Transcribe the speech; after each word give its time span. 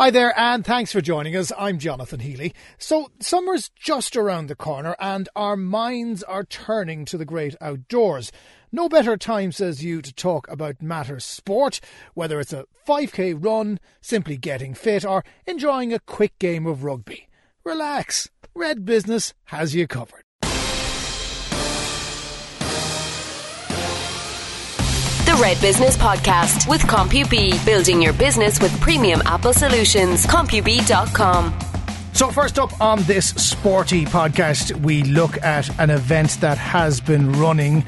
Hi 0.00 0.10
there, 0.10 0.32
and 0.38 0.64
thanks 0.64 0.92
for 0.92 1.00
joining 1.00 1.34
us. 1.34 1.50
I'm 1.58 1.80
Jonathan 1.80 2.20
Healy. 2.20 2.54
So, 2.78 3.10
summer's 3.18 3.68
just 3.70 4.16
around 4.16 4.46
the 4.46 4.54
corner, 4.54 4.94
and 5.00 5.28
our 5.34 5.56
minds 5.56 6.22
are 6.22 6.44
turning 6.44 7.04
to 7.06 7.18
the 7.18 7.24
great 7.24 7.56
outdoors. 7.60 8.30
No 8.70 8.88
better 8.88 9.16
time, 9.16 9.50
says 9.50 9.82
you, 9.82 10.00
to 10.02 10.12
talk 10.12 10.48
about 10.48 10.80
matters 10.80 11.24
sport, 11.24 11.80
whether 12.14 12.38
it's 12.38 12.52
a 12.52 12.66
5k 12.86 13.44
run, 13.44 13.80
simply 14.00 14.36
getting 14.36 14.72
fit, 14.72 15.04
or 15.04 15.24
enjoying 15.48 15.92
a 15.92 15.98
quick 15.98 16.38
game 16.38 16.64
of 16.64 16.84
rugby. 16.84 17.26
Relax, 17.64 18.30
Red 18.54 18.84
Business 18.84 19.34
has 19.46 19.74
you 19.74 19.88
covered. 19.88 20.27
Red 25.38 25.60
Business 25.60 25.96
Podcast 25.96 26.68
with 26.68 26.80
CompuB, 26.82 27.64
building 27.64 28.02
your 28.02 28.12
business 28.12 28.60
with 28.60 28.78
premium 28.80 29.22
Apple 29.24 29.52
solutions. 29.52 30.26
CompuB.com. 30.26 31.56
So, 32.12 32.30
first 32.32 32.58
up 32.58 32.80
on 32.80 33.00
this 33.04 33.28
sporty 33.28 34.04
podcast, 34.04 34.74
we 34.82 35.04
look 35.04 35.40
at 35.44 35.68
an 35.78 35.90
event 35.90 36.38
that 36.40 36.58
has 36.58 37.00
been 37.00 37.30
running 37.34 37.84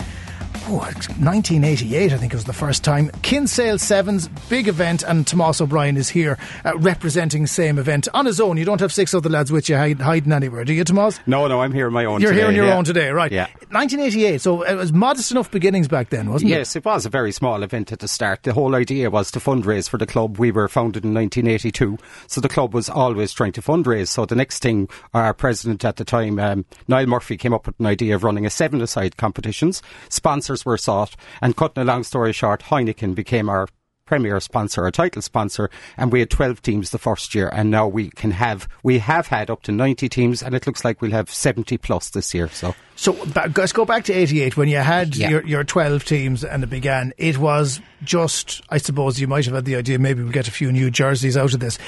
oh, 0.69 0.79
1988, 0.79 2.13
I 2.13 2.17
think 2.17 2.33
it 2.33 2.37
was 2.37 2.45
the 2.45 2.53
first 2.53 2.85
time. 2.85 3.11
Kinsale 3.23 3.79
Sevens, 3.79 4.29
big 4.49 4.69
event, 4.69 5.03
and 5.03 5.27
Tomas 5.27 5.61
O'Brien 5.61 5.97
is 5.97 6.09
here 6.09 6.39
uh, 6.65 6.77
representing 6.79 7.47
same 7.47 7.79
event 7.79 8.07
on 8.15 8.27
his 8.27 8.41
own. 8.41 8.57
You 8.57 8.65
don't 8.65 8.81
have 8.81 8.93
six 8.93 9.13
other 9.13 9.29
lads 9.29 9.51
with 9.51 9.69
you 9.69 9.77
hide, 9.77 10.01
hiding 10.01 10.33
anywhere, 10.33 10.65
do 10.65 10.73
you, 10.73 10.85
Tomas? 10.85 11.19
No, 11.27 11.49
no, 11.49 11.61
I'm 11.61 11.73
here 11.73 11.87
on 11.87 11.93
my 11.93 12.05
own. 12.05 12.21
You're 12.21 12.31
today, 12.31 12.43
here 12.43 12.49
on 12.49 12.55
your 12.55 12.67
yeah. 12.67 12.77
own 12.77 12.85
today, 12.85 13.11
right? 13.11 13.33
Yeah. 13.33 13.49
1988, 13.73 14.41
so 14.41 14.63
it 14.63 14.75
was 14.75 14.93
modest 14.93 15.31
enough 15.31 15.51
beginnings 15.51 15.87
back 15.87 16.11
then, 16.11 16.31
wasn't 16.31 16.51
it? 16.51 16.55
Yes, 16.55 16.75
it 16.75 16.85
was 16.85 17.07
a 17.07 17.09
very 17.09 17.31
small 17.31 17.63
event 17.63 17.93
at 17.93 18.01
the 18.01 18.09
start. 18.09 18.43
The 18.43 18.53
whole 18.53 18.75
idea 18.75 19.11
was 19.11 19.31
to 19.31 19.39
fundraise 19.39 19.89
for 19.89 19.97
the 19.97 20.07
club. 20.07 20.39
We 20.39 20.51
were 20.51 20.69
founded 20.69 21.05
in 21.05 21.15
1982, 21.15 21.97
so 22.27 22.41
the 22.41 22.49
club 22.49 22.75
was 22.75 22.89
always 22.89 23.33
trying 23.33 23.53
to 23.53 23.63
fundraise. 23.63 24.09
So 24.09 24.27
the 24.27 24.35
next 24.35 24.61
thing, 24.61 24.89
our 25.15 25.33
president 25.33 25.85
at 25.85 25.97
the 25.97 26.05
time, 26.05 26.39
um, 26.39 26.65
Niall 26.89 27.07
Murphy, 27.07 27.37
came 27.37 27.55
up 27.55 27.67
with 27.67 27.79
an 27.79 27.87
idea 27.87 28.15
of 28.15 28.25
running 28.25 28.45
a 28.45 28.51
seven-a-side 28.51 29.17
competitions. 29.17 29.83
Sponsors 30.09 30.65
were 30.65 30.77
sought, 30.77 31.15
and 31.41 31.57
cutting 31.57 31.83
a 31.83 31.87
long 31.87 32.03
story 32.03 32.33
short, 32.33 32.63
Heineken 32.63 33.15
became 33.15 33.49
our 33.49 33.69
premier 34.11 34.41
sponsor, 34.41 34.83
our 34.83 34.91
title 34.91 35.23
sponsor, 35.23 35.71
and 35.97 36.11
we 36.11 36.19
had 36.19 36.29
12 36.31 36.61
teams 36.63 36.91
the 36.91 36.99
first 36.99 37.33
year, 37.33 37.49
and 37.53 37.71
now 37.71 37.87
we 37.87 38.11
can 38.11 38.33
have, 38.33 38.69
we 38.83 38.99
have 38.99 39.29
had 39.29 39.49
up 39.49 39.63
to 39.63 39.71
90 39.71 40.09
teams, 40.09 40.43
and 40.43 40.53
it 40.53 40.67
looks 40.67 40.85
like 40.85 41.01
we'll 41.01 41.13
have 41.13 41.31
70 41.31 41.79
plus 41.79 42.11
this 42.11 42.35
year, 42.35 42.49
so. 42.49 42.75
So 42.97 43.13
let's 43.57 43.73
go 43.73 43.85
back 43.85 44.03
to 44.07 44.13
88 44.13 44.57
when 44.57 44.69
you 44.69 44.79
had 44.79 45.15
Yeah. 45.15 45.31
your, 45.31 45.47
your 45.47 45.65
12 45.65 46.05
teams 46.05 46.43
and 46.45 46.63
it 46.65 46.69
began. 46.69 47.15
It 47.19 47.39
was 47.39 47.81
just, 48.05 48.61
I 48.69 48.77
suppose 48.79 49.19
you 49.19 49.27
might 49.27 49.47
have 49.47 49.55
had 49.55 49.65
the 49.65 49.77
idea 49.77 49.99
maybe 49.99 50.23
we'll 50.23 50.33
get 50.33 50.49
a 50.49 50.51
few 50.51 50.71
new 50.71 50.91
jerseys 50.91 51.35
out 51.37 51.55
of 51.55 51.61
this. 51.61 51.79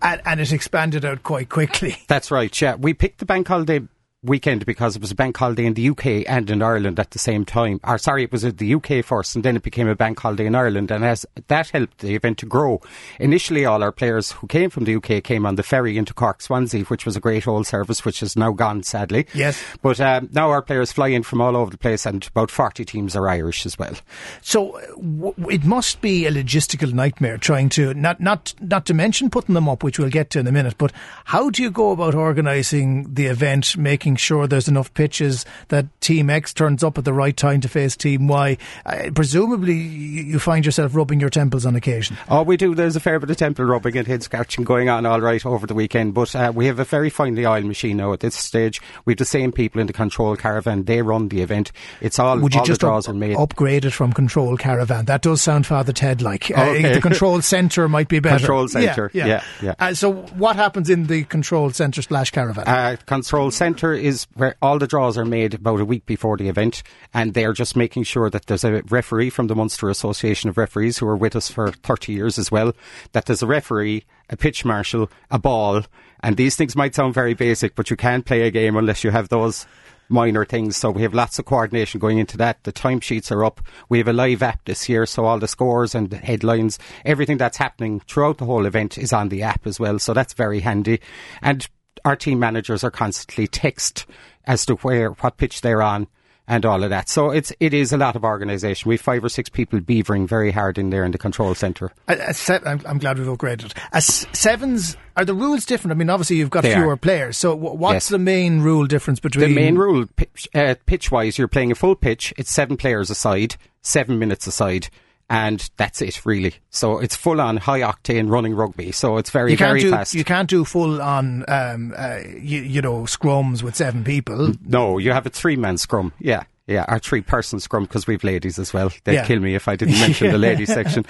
And, 0.00 0.22
and 0.24 0.40
it 0.40 0.52
expanded 0.52 1.04
out 1.04 1.22
quite 1.22 1.50
quickly. 1.50 1.96
That's 2.08 2.30
right, 2.30 2.58
yeah. 2.62 2.76
We 2.76 2.94
picked 2.94 3.18
the 3.18 3.26
bank 3.26 3.46
holiday 3.48 3.80
weekend 4.24 4.64
because 4.66 4.96
it 4.96 5.02
was 5.02 5.10
a 5.10 5.14
bank 5.14 5.36
holiday 5.36 5.66
in 5.66 5.74
the 5.74 5.88
UK 5.90 6.24
and 6.26 6.50
in 6.50 6.62
Ireland 6.62 6.98
at 6.98 7.10
the 7.10 7.18
same 7.18 7.44
time. 7.44 7.80
Or 7.84 7.98
sorry, 7.98 8.24
it 8.24 8.32
was 8.32 8.44
at 8.44 8.58
the 8.58 8.74
UK 8.74 9.04
first 9.04 9.36
and 9.36 9.44
then 9.44 9.56
it 9.56 9.62
became 9.62 9.88
a 9.88 9.94
bank 9.94 10.18
holiday 10.18 10.46
in 10.46 10.54
Ireland 10.54 10.90
and 10.90 11.04
as 11.04 11.26
that 11.48 11.70
helped 11.70 11.98
the 11.98 12.14
event 12.14 12.38
to 12.38 12.46
grow. 12.46 12.80
Initially 13.20 13.64
all 13.64 13.82
our 13.82 13.92
players 13.92 14.32
who 14.32 14.46
came 14.46 14.70
from 14.70 14.84
the 14.84 14.96
UK 14.96 15.22
came 15.22 15.46
on 15.46 15.56
the 15.56 15.62
ferry 15.62 15.98
into 15.98 16.14
Cork 16.14 16.40
Swansea, 16.40 16.84
which 16.84 17.04
was 17.04 17.16
a 17.16 17.20
great 17.20 17.46
old 17.46 17.66
service 17.66 18.04
which 18.04 18.22
is 18.22 18.36
now 18.36 18.52
gone 18.52 18.82
sadly. 18.82 19.26
Yes. 19.34 19.62
But 19.82 20.00
um, 20.00 20.28
now 20.32 20.50
our 20.50 20.62
players 20.62 20.92
fly 20.92 21.08
in 21.08 21.22
from 21.22 21.40
all 21.40 21.56
over 21.56 21.70
the 21.70 21.78
place 21.78 22.06
and 22.06 22.26
about 22.26 22.50
40 22.50 22.84
teams 22.84 23.14
are 23.14 23.28
Irish 23.28 23.66
as 23.66 23.78
well. 23.78 23.94
So 24.42 24.80
w- 24.96 25.34
it 25.50 25.64
must 25.64 26.00
be 26.00 26.26
a 26.26 26.30
logistical 26.32 26.92
nightmare 26.92 27.38
trying 27.38 27.68
to, 27.70 27.92
not, 27.94 28.20
not, 28.20 28.54
not 28.60 28.86
to 28.86 28.94
mention 28.94 29.30
putting 29.30 29.54
them 29.54 29.68
up, 29.68 29.82
which 29.82 29.98
we'll 29.98 30.08
get 30.08 30.30
to 30.30 30.40
in 30.40 30.46
a 30.46 30.52
minute, 30.52 30.76
but 30.78 30.92
how 31.24 31.50
do 31.50 31.62
you 31.62 31.70
go 31.70 31.90
about 31.90 32.14
organising 32.14 33.12
the 33.14 33.26
event, 33.26 33.76
making 33.76 34.13
sure 34.16 34.46
there's 34.46 34.68
enough 34.68 34.92
pitches 34.94 35.44
that 35.68 35.86
Team 36.00 36.30
X 36.30 36.52
turns 36.54 36.82
up 36.84 36.98
at 36.98 37.04
the 37.04 37.12
right 37.12 37.36
time 37.36 37.60
to 37.62 37.68
face 37.68 37.96
Team 37.96 38.28
Y? 38.28 38.56
Uh, 38.86 39.10
presumably 39.14 39.74
you, 39.74 40.38
find 40.38 40.64
yourself 40.64 40.94
rubbing 40.94 41.20
your 41.20 41.30
temples 41.30 41.64
on 41.66 41.76
occasion. 41.76 42.16
Oh, 42.28 42.42
we 42.42 42.56
do. 42.56 42.74
There's 42.74 42.96
a 42.96 43.00
fair 43.00 43.18
bit 43.18 43.30
of 43.30 43.36
temple 43.36 43.64
rubbing 43.64 43.96
and 43.96 44.06
head 44.06 44.22
scratching 44.22 44.64
going 44.64 44.88
on 44.88 45.06
all 45.06 45.20
right 45.20 45.44
over 45.44 45.66
the 45.66 45.74
weekend, 45.74 46.14
but 46.14 46.34
uh, 46.36 46.52
we 46.54 46.66
have 46.66 46.78
a 46.78 46.84
very 46.84 47.10
finely 47.10 47.46
oiled 47.46 47.64
machine 47.64 47.96
now 47.96 48.12
at 48.12 48.20
this 48.20 48.34
stage. 48.34 48.80
We've 49.04 49.16
the 49.16 49.24
same 49.24 49.52
people 49.52 49.80
in 49.80 49.86
the 49.86 49.92
control 49.92 50.36
caravan. 50.36 50.84
They 50.84 51.02
run 51.02 51.28
the 51.28 51.40
event. 51.42 51.72
It's 52.00 52.18
all, 52.18 52.38
Would 52.38 52.54
you 52.54 52.60
all 52.60 52.66
just 52.66 52.80
the 52.80 52.86
draws 52.86 53.08
up- 53.08 53.14
are 53.14 53.18
made. 53.18 53.36
upgrade 53.36 53.84
it 53.84 53.92
from 53.92 54.12
Control 54.12 54.56
Caravan? 54.56 55.04
That 55.06 55.22
does 55.22 55.40
sound 55.42 55.66
Father 55.66 55.92
Ted 55.92 56.22
like. 56.22 56.50
Uh, 56.50 56.72
the 56.74 57.00
Control 57.00 57.40
Centre 57.42 57.88
might 57.88 58.08
be 58.08 58.18
better. 58.20 58.38
Control 58.38 58.68
Centre, 58.68 59.10
Yeah. 59.14 59.26
yeah, 59.26 59.44
yeah. 59.62 59.74
Uh, 59.78 59.94
so 59.94 60.12
what 60.12 60.56
happens 60.56 60.90
in 60.90 61.06
the 61.06 61.24
Control 61.24 61.70
Centre 61.70 62.02
slash 62.02 62.30
Caravan? 62.30 62.64
Uh, 62.66 62.96
control 63.06 63.50
centre 63.50 63.92
is 64.04 64.26
where 64.34 64.54
all 64.60 64.78
the 64.78 64.86
draws 64.86 65.16
are 65.16 65.24
made 65.24 65.54
about 65.54 65.80
a 65.80 65.84
week 65.84 66.04
before 66.04 66.36
the 66.36 66.48
event, 66.50 66.82
and 67.14 67.32
they're 67.32 67.54
just 67.54 67.74
making 67.74 68.02
sure 68.02 68.28
that 68.28 68.46
there's 68.46 68.62
a 68.62 68.82
referee 68.82 69.30
from 69.30 69.46
the 69.46 69.54
Munster 69.54 69.88
Association 69.88 70.50
of 70.50 70.58
Referees 70.58 70.98
who 70.98 71.08
are 71.08 71.16
with 71.16 71.34
us 71.34 71.50
for 71.50 71.72
30 71.72 72.12
years 72.12 72.38
as 72.38 72.50
well. 72.50 72.74
That 73.12 73.24
there's 73.24 73.42
a 73.42 73.46
referee, 73.46 74.04
a 74.28 74.36
pitch 74.36 74.64
marshal, 74.64 75.10
a 75.30 75.38
ball, 75.38 75.84
and 76.20 76.36
these 76.36 76.54
things 76.54 76.76
might 76.76 76.94
sound 76.94 77.14
very 77.14 77.32
basic, 77.32 77.74
but 77.74 77.88
you 77.88 77.96
can't 77.96 78.26
play 78.26 78.42
a 78.42 78.50
game 78.50 78.76
unless 78.76 79.04
you 79.04 79.10
have 79.10 79.30
those 79.30 79.66
minor 80.08 80.44
things. 80.44 80.76
So 80.76 80.90
we 80.90 81.02
have 81.02 81.14
lots 81.14 81.38
of 81.38 81.46
coordination 81.46 81.98
going 81.98 82.18
into 82.18 82.36
that. 82.36 82.62
The 82.64 82.72
timesheets 82.72 83.32
are 83.32 83.44
up. 83.44 83.60
We 83.88 83.98
have 83.98 84.08
a 84.08 84.12
live 84.12 84.42
app 84.42 84.64
this 84.64 84.88
year, 84.88 85.06
so 85.06 85.24
all 85.24 85.38
the 85.38 85.48
scores 85.48 85.94
and 85.94 86.12
headlines, 86.12 86.78
everything 87.04 87.38
that's 87.38 87.56
happening 87.56 88.00
throughout 88.00 88.38
the 88.38 88.44
whole 88.44 88.66
event 88.66 88.98
is 88.98 89.12
on 89.12 89.30
the 89.30 89.42
app 89.42 89.66
as 89.66 89.80
well. 89.80 89.98
So 89.98 90.12
that's 90.12 90.34
very 90.34 90.60
handy. 90.60 91.00
And 91.40 91.66
our 92.04 92.16
team 92.16 92.38
managers 92.38 92.84
are 92.84 92.90
constantly 92.90 93.46
text 93.46 94.06
as 94.46 94.66
to 94.66 94.74
where, 94.76 95.10
what 95.10 95.36
pitch 95.36 95.60
they're 95.60 95.82
on 95.82 96.06
and 96.46 96.66
all 96.66 96.84
of 96.84 96.90
that. 96.90 97.08
So 97.08 97.30
it's, 97.30 97.52
it 97.58 97.72
is 97.72 97.90
a 97.92 97.96
lot 97.96 98.16
of 98.16 98.24
organisation. 98.24 98.86
We've 98.90 99.00
five 99.00 99.24
or 99.24 99.30
six 99.30 99.48
people 99.48 99.80
beavering 99.80 100.28
very 100.28 100.50
hard 100.50 100.76
in 100.76 100.90
there 100.90 101.02
in 101.04 101.12
the 101.12 101.16
control 101.18 101.54
centre. 101.54 101.90
Se- 102.32 102.60
I'm, 102.66 102.82
I'm 102.84 102.98
glad 102.98 103.18
we've 103.18 103.26
upgraded. 103.26 103.72
As 103.92 104.26
sevens, 104.34 104.94
are 105.16 105.24
the 105.24 105.32
rules 105.32 105.64
different? 105.64 105.92
I 105.92 105.94
mean, 105.96 106.10
obviously 106.10 106.36
you've 106.36 106.50
got 106.50 106.62
They 106.64 106.74
fewer 106.74 106.92
are. 106.92 106.96
players. 106.98 107.38
So 107.38 107.52
w- 107.56 107.74
what's 107.74 107.94
Yes. 107.94 108.08
the 108.10 108.18
main 108.18 108.60
rule 108.60 108.84
difference 108.86 109.20
between 109.20 109.48
The 109.48 109.54
main 109.54 109.76
rule, 109.76 110.04
pitch, 110.16 110.46
uh, 110.54 110.74
pitch 110.84 111.10
wise, 111.10 111.38
you're 111.38 111.48
playing 111.48 111.72
a 111.72 111.74
full 111.74 111.96
pitch. 111.96 112.34
It's 112.36 112.52
seven 112.52 112.76
players 112.76 113.08
aside, 113.08 113.56
seven 113.80 114.18
minutes 114.18 114.46
aside. 114.46 114.88
And 115.30 115.68
that's 115.78 116.02
it, 116.02 116.24
really. 116.26 116.54
So 116.70 116.98
it's 116.98 117.16
full 117.16 117.40
on 117.40 117.56
high 117.56 117.80
octane 117.80 118.30
running 118.30 118.54
rugby. 118.54 118.92
So 118.92 119.16
it's 119.16 119.30
very, 119.30 119.52
You 119.52 119.56
can't 119.56 119.70
very 119.70 119.80
do 119.80 119.90
fast. 119.90 120.14
you 120.14 120.22
can't 120.24 120.48
do 120.50 120.64
full 120.64 121.00
on 121.00 121.44
um, 121.48 121.94
uh, 121.96 122.18
you, 122.38 122.60
you 122.60 122.82
know 122.82 123.02
scrums 123.04 123.62
with 123.62 123.74
seven 123.74 124.04
people. 124.04 124.52
No, 124.66 124.98
you 124.98 125.12
have 125.12 125.24
a 125.26 125.30
three 125.30 125.56
man 125.56 125.78
scrum. 125.78 126.12
Yeah. 126.18 126.44
Yeah, 126.66 126.86
our 126.88 126.98
three 126.98 127.20
person 127.20 127.60
scrum 127.60 127.84
because 127.84 128.06
we've 128.06 128.24
ladies 128.24 128.58
as 128.58 128.72
well. 128.72 128.90
They'd 129.04 129.14
Yeah. 129.14 129.24
kill 129.26 129.38
me 129.40 129.54
if 129.54 129.68
I 129.68 129.76
didn't 129.76 129.98
mention 130.00 130.30
the 130.30 130.38
ladies 130.38 130.68
section. 130.72 131.04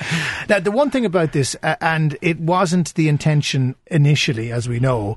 Now, 0.48 0.58
the 0.58 0.72
one 0.72 0.90
thing 0.90 1.04
about 1.04 1.30
this, 1.32 1.54
uh, 1.62 1.76
and 1.80 2.16
it 2.22 2.40
wasn't 2.40 2.92
the 2.94 3.08
intention 3.08 3.76
initially, 3.86 4.50
as 4.50 4.68
we 4.68 4.80
know, 4.80 5.16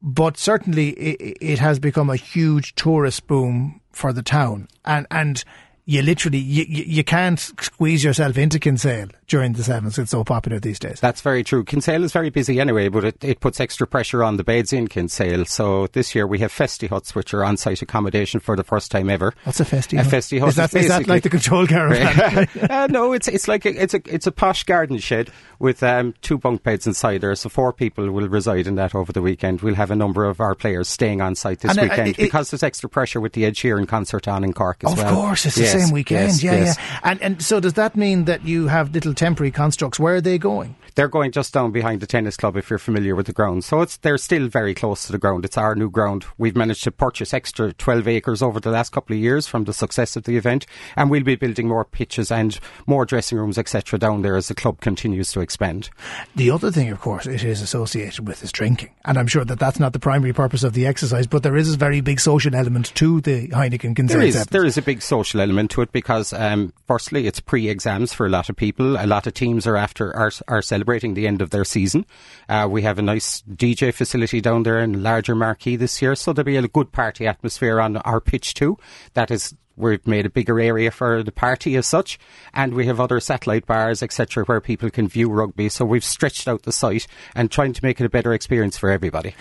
but 0.00 0.36
certainly 0.38 0.90
it, 0.90 1.38
it 1.40 1.58
has 1.58 1.80
become 1.80 2.08
a 2.08 2.14
huge 2.14 2.76
tourist 2.76 3.26
boom 3.26 3.80
for 3.90 4.12
the 4.12 4.22
town, 4.22 4.68
and 4.84 5.08
and 5.10 5.42
you 5.86 6.02
literally 6.02 6.38
you, 6.38 6.64
you 6.68 6.84
you 6.84 7.04
can't 7.04 7.38
squeeze 7.38 8.02
yourself 8.02 8.38
into 8.38 8.58
Kinsale 8.58 9.08
during 9.26 9.52
the 9.54 9.62
sevens. 9.62 9.98
It's 9.98 10.10
so 10.10 10.24
popular 10.24 10.58
these 10.60 10.78
days. 10.78 11.00
That's 11.00 11.20
very 11.20 11.42
true. 11.44 11.64
Kinsale 11.64 12.04
is 12.04 12.12
very 12.12 12.30
busy 12.30 12.60
anyway, 12.60 12.88
but 12.88 13.04
it, 13.04 13.24
it 13.24 13.40
puts 13.40 13.60
extra 13.60 13.86
pressure 13.86 14.22
on 14.22 14.36
the 14.36 14.44
beds 14.44 14.72
in 14.72 14.88
Kinsale. 14.88 15.44
So 15.44 15.86
this 15.88 16.14
year 16.14 16.26
we 16.26 16.38
have 16.40 16.52
Festi 16.52 16.88
Huts, 16.88 17.14
which 17.14 17.32
are 17.34 17.44
on 17.44 17.56
site 17.56 17.82
accommodation 17.82 18.40
for 18.40 18.56
the 18.56 18.64
first 18.64 18.90
time 18.90 19.08
ever. 19.10 19.34
What's 19.44 19.60
a 19.60 19.64
festi? 19.64 19.98
A 20.00 20.02
festi 20.04 20.38
hut 20.40 20.48
Is 20.50 20.56
that, 20.56 20.74
is 20.74 20.82
is 20.84 20.88
that 20.88 21.06
like 21.08 21.22
the 21.22 21.30
control 21.30 21.66
caravan? 21.66 22.48
uh, 22.70 22.86
no, 22.90 23.12
it's 23.12 23.28
it's 23.28 23.48
like 23.48 23.64
a, 23.64 23.82
it's 23.82 23.94
a 23.94 24.00
it's 24.06 24.26
a 24.26 24.32
posh 24.32 24.64
garden 24.64 24.98
shed 24.98 25.30
with 25.58 25.82
um, 25.82 26.14
two 26.20 26.36
bunk 26.38 26.62
beds 26.62 26.86
inside 26.86 27.20
there. 27.20 27.34
So 27.34 27.48
four 27.48 27.72
people 27.72 28.10
will 28.10 28.28
reside 28.28 28.66
in 28.66 28.74
that 28.74 28.94
over 28.94 29.12
the 29.12 29.22
weekend. 29.22 29.60
We'll 29.62 29.74
have 29.76 29.90
a 29.90 29.96
number 29.96 30.24
of 30.24 30.40
our 30.40 30.54
players 30.54 30.88
staying 30.88 31.20
on 31.20 31.34
site 31.34 31.60
this 31.60 31.70
And, 31.70 31.78
uh, 31.78 31.82
weekend 31.84 32.08
it- 32.10 32.16
because 32.18 32.50
there's 32.50 32.62
extra 32.62 32.88
pressure 32.88 33.20
with 33.20 33.32
the 33.32 33.44
Ed 33.46 33.54
Sheeran 33.54 33.86
concert 33.88 34.28
on 34.28 34.44
in 34.44 34.52
Cork 34.52 34.82
as 34.84 34.92
Of 34.92 34.98
well. 34.98 35.14
course, 35.14 35.46
it's 35.46 35.56
Yes, 35.56 35.72
the 35.72 35.80
same 35.80 35.94
weekend. 35.94 36.26
yes, 36.28 36.42
yeah, 36.42 36.52
yes. 36.52 36.76
yeah. 36.78 37.00
And 37.04 37.22
and 37.22 37.42
so 37.42 37.60
does 37.60 37.74
that 37.74 37.96
mean 37.96 38.24
that 38.24 38.44
you 38.44 38.66
have 38.66 38.92
little 38.92 39.13
temporary 39.14 39.50
constructs? 39.50 39.98
Where 39.98 40.16
are 40.16 40.20
they 40.20 40.38
going? 40.38 40.76
They're 40.94 41.08
going 41.08 41.32
just 41.32 41.52
down 41.52 41.72
behind 41.72 42.00
the 42.00 42.06
tennis 42.06 42.36
club 42.36 42.56
if 42.56 42.70
you're 42.70 42.78
familiar 42.78 43.16
with 43.16 43.26
the 43.26 43.32
ground. 43.32 43.64
So 43.64 43.80
it's 43.80 43.96
they're 43.96 44.18
still 44.18 44.48
very 44.48 44.74
close 44.74 45.06
to 45.06 45.12
the 45.12 45.18
ground. 45.18 45.44
It's 45.44 45.58
our 45.58 45.74
new 45.74 45.90
ground. 45.90 46.24
We've 46.38 46.56
managed 46.56 46.84
to 46.84 46.92
purchase 46.92 47.34
extra 47.34 47.72
12 47.72 48.06
acres 48.06 48.42
over 48.42 48.60
the 48.60 48.70
last 48.70 48.92
couple 48.92 49.16
of 49.16 49.20
years 49.20 49.46
from 49.48 49.64
the 49.64 49.72
success 49.72 50.14
of 50.14 50.24
the 50.24 50.36
event, 50.36 50.66
and 50.96 51.10
we'll 51.10 51.24
be 51.24 51.34
building 51.36 51.68
more 51.68 51.84
pitches 51.84 52.30
and 52.30 52.58
more 52.86 53.04
dressing 53.04 53.38
rooms, 53.38 53.58
etc. 53.58 53.98
down 53.98 54.22
there 54.22 54.36
as 54.36 54.48
the 54.48 54.54
club 54.54 54.80
continues 54.80 55.32
to 55.32 55.40
expand. 55.40 55.90
The 56.36 56.50
other 56.50 56.70
thing, 56.70 56.90
of 56.90 57.00
course, 57.00 57.26
it 57.26 57.42
is 57.42 57.60
associated 57.60 58.28
with 58.28 58.44
is 58.44 58.52
drinking. 58.52 58.90
And 59.04 59.18
I'm 59.18 59.26
sure 59.26 59.44
that 59.44 59.58
that's 59.58 59.80
not 59.80 59.92
the 59.92 59.98
primary 59.98 60.32
purpose 60.32 60.62
of 60.62 60.74
the 60.74 60.86
exercise, 60.86 61.26
but 61.26 61.42
there 61.42 61.56
is 61.56 61.74
a 61.74 61.76
very 61.76 62.00
big 62.02 62.20
social 62.20 62.54
element 62.54 62.94
to 62.96 63.20
the 63.20 63.48
Heineken 63.48 64.08
There 64.08 64.22
is, 64.22 64.46
there 64.46 64.64
is 64.64 64.78
a 64.78 64.82
big 64.82 65.02
social 65.02 65.40
element 65.40 65.72
to 65.72 65.82
it 65.82 65.92
because, 65.92 66.32
um, 66.32 66.72
firstly, 66.86 67.26
it's 67.26 67.40
pre-exams 67.40 68.12
for 68.12 68.26
a 68.26 68.30
lot 68.30 68.48
of 68.48 68.56
people. 68.56 68.96
A 68.96 69.06
lot 69.06 69.26
of 69.26 69.34
teams 69.34 69.66
are 69.66 69.76
after 69.76 70.14
are, 70.14 70.30
are 70.46 70.62
celebrating 70.62 70.83
celebrating 70.84 71.14
the 71.14 71.26
end 71.26 71.40
of 71.40 71.48
their 71.48 71.64
season. 71.64 72.04
Uh, 72.48 72.68
we 72.70 72.82
have 72.82 72.98
a 72.98 73.02
nice 73.02 73.42
DJ 73.50 73.92
facility 73.92 74.40
down 74.40 74.64
there 74.64 74.78
and 74.78 75.02
larger 75.02 75.34
marquee 75.34 75.76
this 75.76 76.02
year, 76.02 76.14
so 76.14 76.32
there'll 76.32 76.44
be 76.44 76.56
a 76.56 76.68
good 76.68 76.92
party 76.92 77.26
atmosphere 77.26 77.80
on 77.80 77.96
our 77.98 78.20
pitch 78.20 78.52
too. 78.52 78.76
That 79.14 79.30
is 79.30 79.54
we've 79.76 80.06
made 80.06 80.26
a 80.26 80.30
bigger 80.30 80.60
area 80.60 80.90
for 80.90 81.22
the 81.22 81.32
party 81.32 81.76
as 81.76 81.86
such, 81.86 82.18
and 82.52 82.74
we 82.74 82.86
have 82.86 83.00
other 83.00 83.18
satellite 83.18 83.66
bars, 83.66 84.02
etc., 84.02 84.44
where 84.44 84.60
people 84.60 84.90
can 84.90 85.08
view 85.08 85.30
rugby. 85.30 85.70
So 85.70 85.86
we've 85.86 86.04
stretched 86.04 86.46
out 86.46 86.62
the 86.62 86.72
site 86.72 87.06
and 87.34 87.50
trying 87.50 87.72
to 87.72 87.80
make 87.82 87.98
it 88.00 88.04
a 88.04 88.10
better 88.10 88.34
experience 88.34 88.76
for 88.76 88.90
everybody. 88.90 89.34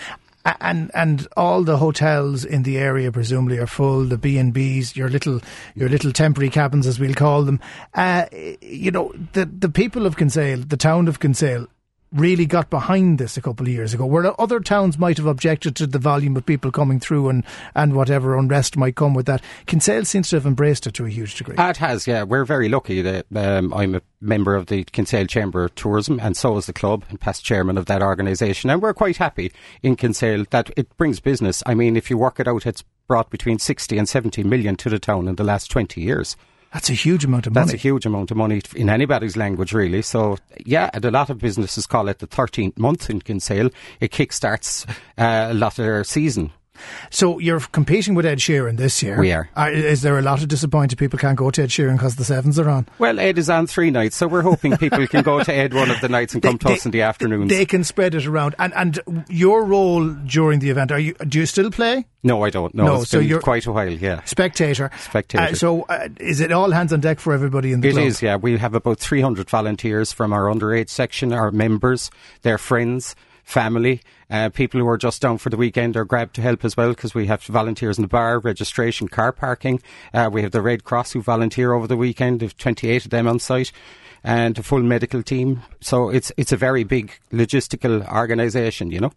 And 0.45 0.91
and 0.93 1.25
all 1.37 1.63
the 1.63 1.77
hotels 1.77 2.43
in 2.43 2.63
the 2.63 2.77
area 2.77 3.11
presumably 3.13 3.59
are 3.59 3.67
full. 3.67 4.03
The 4.03 4.17
B 4.17 4.37
and 4.37 4.53
B's, 4.53 4.95
your 4.95 5.09
little 5.09 5.39
your 5.73 5.87
little 5.87 6.11
temporary 6.11 6.49
cabins, 6.49 6.85
as 6.85 6.99
we'll 6.99 7.13
call 7.13 7.43
them. 7.43 7.61
Uh, 7.93 8.25
you 8.61 8.91
know 8.91 9.13
the 9.31 9.45
the 9.45 9.69
people 9.69 10.05
of 10.05 10.17
Kinsale, 10.17 10.59
the 10.59 10.75
town 10.75 11.07
of 11.07 11.21
Kinsale, 11.21 11.67
really 12.13 12.45
got 12.45 12.69
behind 12.69 13.17
this 13.17 13.37
a 13.37 13.41
couple 13.41 13.65
of 13.65 13.71
years 13.71 13.93
ago, 13.93 14.05
where 14.05 14.39
other 14.39 14.59
towns 14.59 14.97
might 14.97 15.17
have 15.17 15.25
objected 15.25 15.75
to 15.75 15.87
the 15.87 15.99
volume 15.99 16.37
of 16.37 16.45
people 16.45 16.71
coming 16.71 16.99
through 16.99 17.29
and, 17.29 17.43
and 17.75 17.95
whatever 17.95 18.37
unrest 18.37 18.77
might 18.77 18.95
come 18.95 19.13
with 19.13 19.25
that. 19.25 19.41
Kinsale 19.65 20.05
seems 20.05 20.29
to 20.29 20.35
have 20.35 20.45
embraced 20.45 20.87
it 20.87 20.93
to 20.93 21.05
a 21.05 21.09
huge 21.09 21.35
degree. 21.35 21.55
it 21.57 21.77
has, 21.77 22.07
yeah. 22.07 22.23
We're 22.23 22.45
very 22.45 22.69
lucky 22.69 23.01
that 23.01 23.25
um, 23.35 23.73
I'm 23.73 23.95
a 23.95 24.01
member 24.21 24.55
of 24.55 24.67
the 24.67 24.83
Kinsale 24.85 25.27
Chamber 25.27 25.65
of 25.65 25.75
Tourism, 25.75 26.19
and 26.19 26.37
so 26.37 26.57
is 26.57 26.67
the 26.67 26.73
club, 26.73 27.03
and 27.09 27.19
past 27.19 27.43
chairman 27.43 27.77
of 27.77 27.85
that 27.87 28.01
organisation. 28.01 28.69
And 28.69 28.81
we're 28.81 28.93
quite 28.93 29.17
happy 29.17 29.51
in 29.81 29.95
Kinsale 29.95 30.45
that 30.51 30.69
it 30.77 30.95
brings 30.97 31.19
business. 31.19 31.63
I 31.65 31.73
mean, 31.73 31.95
if 31.95 32.09
you 32.09 32.17
work 32.17 32.39
it 32.39 32.47
out, 32.47 32.65
it's 32.65 32.83
brought 33.07 33.29
between 33.29 33.59
60 33.59 33.97
and 33.97 34.07
70 34.07 34.43
million 34.43 34.75
to 34.77 34.89
the 34.89 34.99
town 34.99 35.27
in 35.27 35.35
the 35.35 35.43
last 35.43 35.69
20 35.69 36.01
years. 36.01 36.35
That's 36.73 36.89
a 36.89 36.93
huge 36.93 37.23
amount 37.23 37.45
of 37.45 37.53
money. 37.53 37.65
That's 37.65 37.73
a 37.75 37.77
huge 37.77 38.05
amount 38.05 38.31
of 38.31 38.37
money 38.37 38.61
in 38.75 38.89
anybody's 38.89 39.37
language, 39.37 39.73
really. 39.73 40.01
So, 40.01 40.37
yeah, 40.65 40.89
and 40.93 41.05
a 41.05 41.11
lot 41.11 41.29
of 41.29 41.37
businesses 41.37 41.85
call 41.85 42.07
it 42.09 42.17
the 42.17 42.27
13th 42.27 42.77
month 42.79 43.11
in 43.11 43.21
Kinsale. 43.21 43.69
It 43.99 44.11
kickstarts 44.11 44.89
uh, 45.17 45.51
a 45.51 45.53
lot 45.53 45.77
of 45.77 45.85
their 45.85 46.03
season. 46.03 46.51
So 47.09 47.39
you're 47.39 47.59
competing 47.59 48.15
with 48.15 48.25
Ed 48.25 48.39
Sheeran 48.39 48.77
this 48.77 49.01
year. 49.03 49.19
We 49.19 49.31
are. 49.31 49.49
Uh, 49.55 49.69
is 49.71 50.01
there 50.01 50.17
a 50.17 50.21
lot 50.21 50.41
of 50.41 50.47
disappointed 50.47 50.97
people 50.97 51.19
can't 51.19 51.37
go 51.37 51.51
to 51.51 51.63
Ed 51.63 51.69
Sheeran 51.69 51.93
because 51.93 52.15
the 52.15 52.25
sevens 52.25 52.59
are 52.59 52.69
on? 52.69 52.87
Well, 52.99 53.19
Ed 53.19 53.37
is 53.37 53.49
on 53.49 53.67
three 53.67 53.91
nights, 53.91 54.15
so 54.15 54.27
we're 54.27 54.41
hoping 54.41 54.77
people 54.77 55.05
can 55.07 55.23
go 55.23 55.43
to 55.43 55.53
Ed 55.53 55.73
one 55.73 55.91
of 55.91 56.01
the 56.01 56.09
nights 56.09 56.33
and 56.33 56.41
come 56.41 56.57
they, 56.57 56.69
to 56.69 56.73
us 56.75 56.85
in 56.85 56.91
the 56.91 57.01
afternoons. 57.01 57.49
They 57.49 57.65
can 57.65 57.83
spread 57.83 58.15
it 58.15 58.25
around. 58.25 58.55
And 58.59 58.73
and 58.75 59.25
your 59.29 59.63
role 59.63 60.09
during 60.09 60.59
the 60.59 60.69
event, 60.69 60.91
are 60.91 60.99
you? 60.99 61.13
Do 61.13 61.39
you 61.39 61.45
still 61.45 61.71
play? 61.71 62.05
No, 62.23 62.43
I 62.43 62.49
don't. 62.49 62.73
No, 62.73 62.85
no 62.85 63.03
so 63.03 63.19
you're 63.19 63.41
quite 63.41 63.65
a 63.65 63.71
while. 63.71 63.91
Yeah, 63.91 64.23
spectator. 64.23 64.89
Spectator. 64.97 65.43
Uh, 65.43 65.53
so 65.53 65.83
uh, 65.83 66.07
is 66.19 66.39
it 66.39 66.51
all 66.51 66.71
hands 66.71 66.93
on 66.93 67.01
deck 67.01 67.19
for 67.19 67.33
everybody 67.33 67.73
in 67.73 67.81
the 67.81 67.89
It 67.89 67.93
club? 67.93 68.05
is. 68.05 68.21
Yeah, 68.21 68.37
we 68.37 68.57
have 68.57 68.73
about 68.73 68.99
300 68.99 69.49
volunteers 69.49 70.13
from 70.13 70.31
our 70.31 70.43
underage 70.43 70.89
section, 70.89 71.33
our 71.33 71.51
members, 71.51 72.09
their 72.43 72.57
friends 72.57 73.15
family. 73.43 74.01
Uh, 74.29 74.49
people 74.49 74.79
who 74.79 74.87
are 74.87 74.97
just 74.97 75.21
down 75.21 75.37
for 75.37 75.49
the 75.49 75.57
weekend 75.57 75.95
are 75.95 76.05
grabbed 76.05 76.33
to 76.35 76.41
help 76.41 76.65
as 76.65 76.75
well 76.75 76.89
because 76.89 77.13
we 77.13 77.27
have 77.27 77.43
volunteers 77.43 77.97
in 77.97 78.01
the 78.01 78.07
bar, 78.07 78.39
registration, 78.39 79.07
car 79.07 79.31
parking. 79.31 79.81
Uh, 80.13 80.29
we 80.31 80.41
have 80.41 80.51
the 80.51 80.61
Red 80.61 80.83
Cross 80.83 81.11
who 81.11 81.21
volunteer 81.21 81.73
over 81.73 81.87
the 81.87 81.97
weekend. 81.97 82.39
There's 82.39 82.53
28 82.53 83.05
of 83.05 83.11
them 83.11 83.27
on 83.27 83.39
site 83.39 83.71
and 84.23 84.57
a 84.57 84.63
full 84.63 84.81
medical 84.81 85.21
team. 85.21 85.61
So 85.81 86.09
it's 86.09 86.31
it's 86.37 86.51
a 86.51 86.57
very 86.57 86.83
big 86.83 87.11
logistical 87.31 88.07
organisation, 88.11 88.89
you 88.89 89.01
know. 89.01 89.11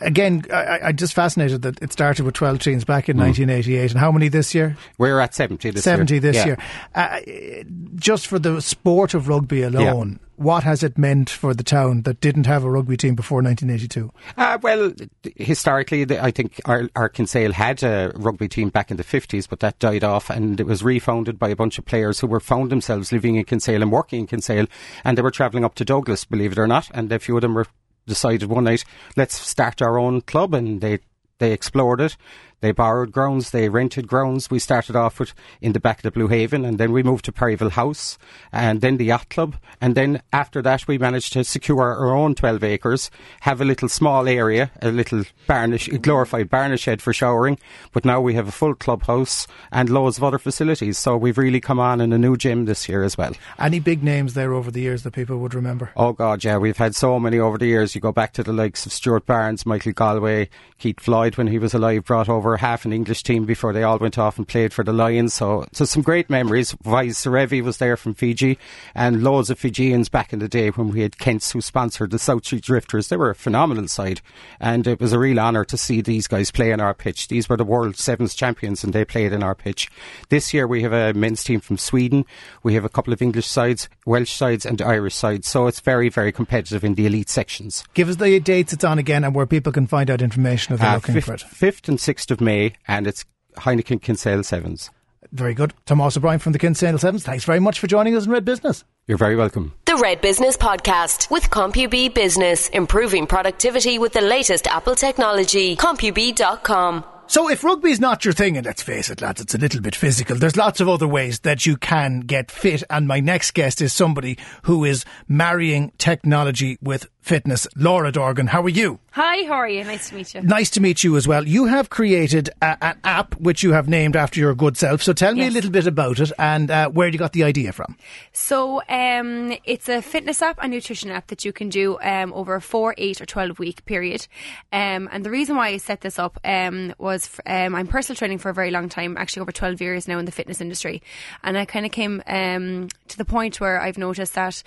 Again, 0.00 0.44
I, 0.52 0.78
I 0.84 0.92
just 0.92 1.14
fascinated 1.14 1.62
that 1.62 1.82
it 1.82 1.92
started 1.92 2.24
with 2.24 2.34
12 2.34 2.60
teams 2.60 2.84
back 2.84 3.08
in 3.08 3.16
mm. 3.16 3.20
1988. 3.20 3.90
And 3.90 4.00
how 4.00 4.12
many 4.12 4.28
this 4.28 4.54
year? 4.54 4.76
We're 4.98 5.20
at 5.20 5.34
70 5.34 5.70
this 5.70 5.84
70 5.84 6.14
year. 6.14 6.20
this 6.20 6.36
yeah. 6.36 6.46
year. 6.46 6.58
Uh, 6.94 7.64
just 7.96 8.26
for 8.28 8.38
the 8.38 8.62
sport 8.62 9.14
of 9.14 9.28
rugby 9.28 9.62
alone, 9.62 10.12
yeah 10.12 10.18
what 10.36 10.64
has 10.64 10.82
it 10.82 10.98
meant 10.98 11.30
for 11.30 11.54
the 11.54 11.62
town 11.62 12.02
that 12.02 12.20
didn't 12.20 12.46
have 12.46 12.64
a 12.64 12.70
rugby 12.70 12.96
team 12.96 13.14
before 13.14 13.42
1982? 13.42 14.12
Uh, 14.36 14.58
well, 14.62 14.92
historically, 15.36 16.06
I 16.18 16.30
think 16.30 16.60
our, 16.64 16.88
our 16.96 17.08
Kinsale 17.08 17.52
had 17.52 17.82
a 17.82 18.12
rugby 18.14 18.48
team 18.48 18.68
back 18.68 18.90
in 18.90 18.96
the 18.96 19.04
50s, 19.04 19.48
but 19.48 19.60
that 19.60 19.78
died 19.78 20.04
off 20.04 20.30
and 20.30 20.60
it 20.60 20.66
was 20.66 20.82
refounded 20.82 21.38
by 21.38 21.48
a 21.48 21.56
bunch 21.56 21.78
of 21.78 21.84
players 21.84 22.20
who 22.20 22.26
were 22.26 22.40
found 22.40 22.70
themselves 22.70 23.12
living 23.12 23.36
in 23.36 23.44
Kinsale 23.44 23.82
and 23.82 23.92
working 23.92 24.20
in 24.20 24.26
Kinsale 24.26 24.66
and 25.04 25.18
they 25.18 25.22
were 25.22 25.30
travelling 25.30 25.64
up 25.64 25.74
to 25.76 25.84
Douglas, 25.84 26.24
believe 26.24 26.52
it 26.52 26.58
or 26.58 26.66
not, 26.66 26.90
and 26.92 27.10
a 27.12 27.18
few 27.18 27.36
of 27.36 27.42
them 27.42 27.54
were 27.54 27.66
decided 28.06 28.48
one 28.48 28.64
night, 28.64 28.84
let's 29.16 29.34
start 29.34 29.80
our 29.80 29.98
own 29.98 30.20
club 30.20 30.54
and 30.54 30.80
they 30.80 30.98
they 31.38 31.52
explored 31.52 32.00
it. 32.00 32.16
They 32.60 32.72
borrowed 32.72 33.12
grounds, 33.12 33.50
they 33.50 33.68
rented 33.68 34.08
grounds. 34.08 34.50
We 34.50 34.58
started 34.58 34.96
off 34.96 35.20
with 35.20 35.34
in 35.60 35.72
the 35.72 35.80
back 35.80 35.98
of 35.98 36.02
the 36.02 36.10
Blue 36.10 36.28
Haven, 36.28 36.64
and 36.64 36.78
then 36.78 36.92
we 36.92 37.02
moved 37.02 37.24
to 37.26 37.32
Perryville 37.32 37.70
House, 37.70 38.18
and 38.52 38.80
then 38.80 38.96
the 38.96 39.06
yacht 39.06 39.28
club, 39.28 39.56
and 39.80 39.94
then 39.94 40.22
after 40.32 40.62
that 40.62 40.86
we 40.86 40.98
managed 40.98 41.32
to 41.34 41.44
secure 41.44 41.82
our 41.82 42.14
own 42.14 42.34
12 42.34 42.64
acres, 42.64 43.10
have 43.40 43.60
a 43.60 43.64
little 43.64 43.88
small 43.88 44.28
area, 44.28 44.70
a 44.80 44.90
little 44.90 45.24
barnish, 45.48 45.92
a 45.92 45.98
glorified 45.98 46.50
barnish 46.50 46.80
shed 46.80 47.02
for 47.02 47.12
showering, 47.12 47.58
but 47.92 48.04
now 48.04 48.20
we 48.20 48.34
have 48.34 48.48
a 48.48 48.52
full 48.52 48.74
clubhouse 48.74 49.46
and 49.72 49.88
loads 49.88 50.18
of 50.18 50.24
other 50.24 50.38
facilities. 50.38 50.98
So 50.98 51.16
we've 51.16 51.38
really 51.38 51.60
come 51.60 51.78
on 51.78 52.00
in 52.00 52.12
a 52.12 52.18
new 52.18 52.36
gym 52.36 52.64
this 52.64 52.88
year 52.88 53.02
as 53.02 53.16
well. 53.16 53.32
Any 53.58 53.80
big 53.80 54.02
names 54.02 54.34
there 54.34 54.52
over 54.52 54.70
the 54.70 54.80
years 54.80 55.02
that 55.02 55.12
people 55.12 55.38
would 55.38 55.54
remember? 55.54 55.90
Oh 55.96 56.12
God, 56.12 56.44
yeah, 56.44 56.58
we've 56.58 56.76
had 56.76 56.94
so 56.94 57.18
many 57.18 57.38
over 57.38 57.58
the 57.58 57.66
years. 57.66 57.94
You 57.94 58.00
go 58.00 58.12
back 58.12 58.32
to 58.34 58.42
the 58.42 58.52
likes 58.52 58.86
of 58.86 58.92
Stuart 58.92 59.26
Barnes, 59.26 59.66
Michael 59.66 59.92
Galwey, 59.92 60.48
Keith 60.78 61.00
Floyd 61.00 61.36
when 61.36 61.46
he 61.46 61.58
was 61.58 61.74
alive, 61.74 62.04
brought 62.04 62.28
over 62.28 62.43
half 62.56 62.84
an 62.84 62.92
English 62.92 63.22
team 63.22 63.44
before 63.44 63.72
they 63.72 63.82
all 63.82 63.98
went 63.98 64.18
off 64.18 64.38
and 64.38 64.46
played 64.46 64.72
for 64.72 64.84
the 64.84 64.92
Lions. 64.92 65.34
So, 65.34 65.66
so 65.72 65.84
some 65.84 66.02
great 66.02 66.30
memories. 66.30 66.72
Vais 66.84 67.08
Serevi 67.08 67.62
was 67.62 67.78
there 67.78 67.96
from 67.96 68.14
Fiji, 68.14 68.58
and 68.94 69.22
loads 69.22 69.50
of 69.50 69.58
Fijians 69.58 70.08
back 70.08 70.32
in 70.32 70.38
the 70.38 70.48
day 70.48 70.68
when 70.68 70.90
we 70.90 71.00
had 71.00 71.18
Kents 71.18 71.52
who 71.52 71.60
sponsored 71.60 72.10
the 72.10 72.18
South 72.18 72.44
Street 72.44 72.62
Drifters. 72.62 73.08
They 73.08 73.16
were 73.16 73.30
a 73.30 73.34
phenomenal 73.34 73.88
side, 73.88 74.20
and 74.60 74.86
it 74.86 75.00
was 75.00 75.12
a 75.12 75.18
real 75.18 75.40
honour 75.40 75.64
to 75.64 75.76
see 75.76 76.00
these 76.00 76.28
guys 76.28 76.50
play 76.50 76.70
in 76.70 76.80
our 76.80 76.94
pitch. 76.94 77.28
These 77.28 77.48
were 77.48 77.56
the 77.56 77.64
world 77.64 77.96
sevens 77.96 78.34
champions, 78.34 78.84
and 78.84 78.92
they 78.92 79.04
played 79.04 79.32
in 79.32 79.42
our 79.42 79.54
pitch. 79.54 79.90
This 80.28 80.54
year 80.54 80.66
we 80.66 80.82
have 80.82 80.92
a 80.92 81.12
men's 81.14 81.42
team 81.42 81.60
from 81.60 81.78
Sweden. 81.78 82.24
We 82.62 82.74
have 82.74 82.84
a 82.84 82.88
couple 82.88 83.12
of 83.12 83.22
English 83.22 83.46
sides, 83.46 83.88
Welsh 84.06 84.32
sides, 84.32 84.66
and 84.66 84.80
Irish 84.82 85.14
sides. 85.14 85.48
So 85.48 85.66
it's 85.66 85.80
very, 85.80 86.08
very 86.08 86.32
competitive 86.32 86.84
in 86.84 86.94
the 86.94 87.06
elite 87.06 87.30
sections. 87.30 87.84
Give 87.94 88.08
us 88.08 88.16
the 88.16 88.40
dates 88.40 88.72
it's 88.72 88.84
on 88.84 88.98
again, 88.98 89.24
and 89.24 89.34
where 89.34 89.46
people 89.46 89.72
can 89.72 89.86
find 89.86 90.10
out 90.10 90.22
information 90.22 90.74
if 90.74 90.80
they're 90.80 90.90
uh, 90.90 90.94
looking 90.94 91.14
fifth, 91.14 91.24
for 91.24 91.34
it. 91.34 91.40
Fifth 91.40 91.88
and 91.88 92.00
sixth 92.00 92.30
of 92.34 92.42
May 92.42 92.74
and 92.86 93.06
it's 93.06 93.24
Heineken 93.56 94.02
Kinsale 94.02 94.42
Sevens. 94.42 94.90
Very 95.32 95.54
good. 95.54 95.72
Thomas 95.86 96.16
O'Brien 96.16 96.38
from 96.38 96.52
the 96.52 96.58
Kinsale 96.58 96.98
Sevens. 96.98 97.24
Thanks 97.24 97.44
very 97.44 97.60
much 97.60 97.78
for 97.80 97.86
joining 97.86 98.14
us 98.14 98.26
in 98.26 98.30
Red 98.30 98.44
Business. 98.44 98.84
You're 99.06 99.18
very 99.18 99.36
welcome. 99.36 99.72
The 99.86 99.96
Red 99.96 100.20
Business 100.20 100.56
Podcast 100.56 101.30
with 101.30 101.50
CompuB 101.50 102.14
Business, 102.14 102.68
improving 102.68 103.26
productivity 103.26 103.98
with 103.98 104.12
the 104.12 104.20
latest 104.20 104.66
Apple 104.66 104.94
technology. 104.94 105.76
CompuB.com. 105.76 107.04
So 107.26 107.48
if 107.48 107.64
rugby's 107.64 108.00
not 108.00 108.24
your 108.24 108.34
thing, 108.34 108.58
and 108.58 108.66
let's 108.66 108.82
face 108.82 109.08
it, 109.08 109.22
lads, 109.22 109.40
it's 109.40 109.54
a 109.54 109.58
little 109.58 109.80
bit 109.80 109.96
physical, 109.96 110.36
there's 110.36 110.58
lots 110.58 110.80
of 110.80 110.90
other 110.90 111.08
ways 111.08 111.40
that 111.40 111.64
you 111.64 111.76
can 111.76 112.20
get 112.20 112.50
fit. 112.50 112.82
And 112.90 113.08
my 113.08 113.20
next 113.20 113.54
guest 113.54 113.80
is 113.80 113.92
somebody 113.92 114.38
who 114.64 114.84
is 114.84 115.06
marrying 115.26 115.92
technology 115.96 116.76
with 116.82 117.08
fitness. 117.20 117.66
Laura 117.76 118.12
Dorgan, 118.12 118.48
how 118.48 118.62
are 118.62 118.68
you? 118.68 119.00
Hi, 119.14 119.44
how 119.44 119.52
are 119.52 119.68
you? 119.68 119.84
Nice 119.84 120.08
to 120.08 120.16
meet 120.16 120.34
you. 120.34 120.42
Nice 120.42 120.70
to 120.70 120.80
meet 120.80 121.04
you 121.04 121.16
as 121.16 121.28
well. 121.28 121.46
You 121.46 121.66
have 121.66 121.88
created 121.88 122.50
a, 122.60 122.76
an 122.82 122.98
app 123.04 123.36
which 123.36 123.62
you 123.62 123.70
have 123.70 123.88
named 123.88 124.16
after 124.16 124.40
your 124.40 124.52
good 124.56 124.76
self. 124.76 125.04
So 125.04 125.12
tell 125.12 125.34
me 125.34 125.42
yes. 125.42 125.52
a 125.52 125.54
little 125.54 125.70
bit 125.70 125.86
about 125.86 126.18
it 126.18 126.32
and 126.36 126.68
uh, 126.68 126.88
where 126.88 127.06
you 127.06 127.16
got 127.16 127.32
the 127.32 127.44
idea 127.44 127.70
from. 127.70 127.96
So 128.32 128.82
um, 128.88 129.56
it's 129.62 129.88
a 129.88 130.02
fitness 130.02 130.42
app 130.42 130.58
and 130.60 130.72
nutrition 130.72 131.12
app 131.12 131.28
that 131.28 131.44
you 131.44 131.52
can 131.52 131.68
do 131.68 131.96
um, 132.02 132.32
over 132.32 132.56
a 132.56 132.60
four, 132.60 132.92
eight, 132.98 133.20
or 133.20 133.24
twelve 133.24 133.60
week 133.60 133.84
period. 133.84 134.26
Um, 134.72 135.08
and 135.12 135.24
the 135.24 135.30
reason 135.30 135.54
why 135.54 135.68
I 135.68 135.76
set 135.76 136.00
this 136.00 136.18
up 136.18 136.40
um, 136.44 136.92
was 136.98 137.28
for, 137.28 137.48
um, 137.48 137.76
I'm 137.76 137.86
personal 137.86 138.16
training 138.16 138.38
for 138.38 138.48
a 138.48 138.54
very 138.54 138.72
long 138.72 138.88
time, 138.88 139.16
actually 139.16 139.42
over 139.42 139.52
twelve 139.52 139.80
years 139.80 140.08
now 140.08 140.18
in 140.18 140.24
the 140.24 140.32
fitness 140.32 140.60
industry, 140.60 141.04
and 141.44 141.56
I 141.56 141.66
kind 141.66 141.86
of 141.86 141.92
came 141.92 142.20
um, 142.26 142.88
to 143.06 143.16
the 143.16 143.24
point 143.24 143.60
where 143.60 143.80
I've 143.80 143.96
noticed 143.96 144.34
that 144.34 144.60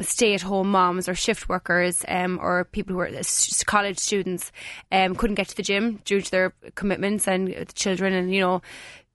stay 0.00 0.34
at 0.34 0.42
home 0.42 0.72
moms 0.72 1.08
or 1.08 1.14
shift 1.14 1.48
workers 1.48 2.04
or 2.08 2.64
people 2.72 2.94
who 2.94 2.98
are 2.98 3.22
college 3.66 3.98
students 3.98 4.52
um, 4.92 5.14
couldn't 5.14 5.36
get 5.36 5.48
to 5.48 5.56
the 5.56 5.62
gym 5.62 6.00
due 6.04 6.20
to 6.20 6.30
their 6.30 6.52
commitments 6.74 7.26
and 7.26 7.48
the 7.48 7.64
children 7.74 8.12
and 8.12 8.34
you 8.34 8.40
know 8.40 8.62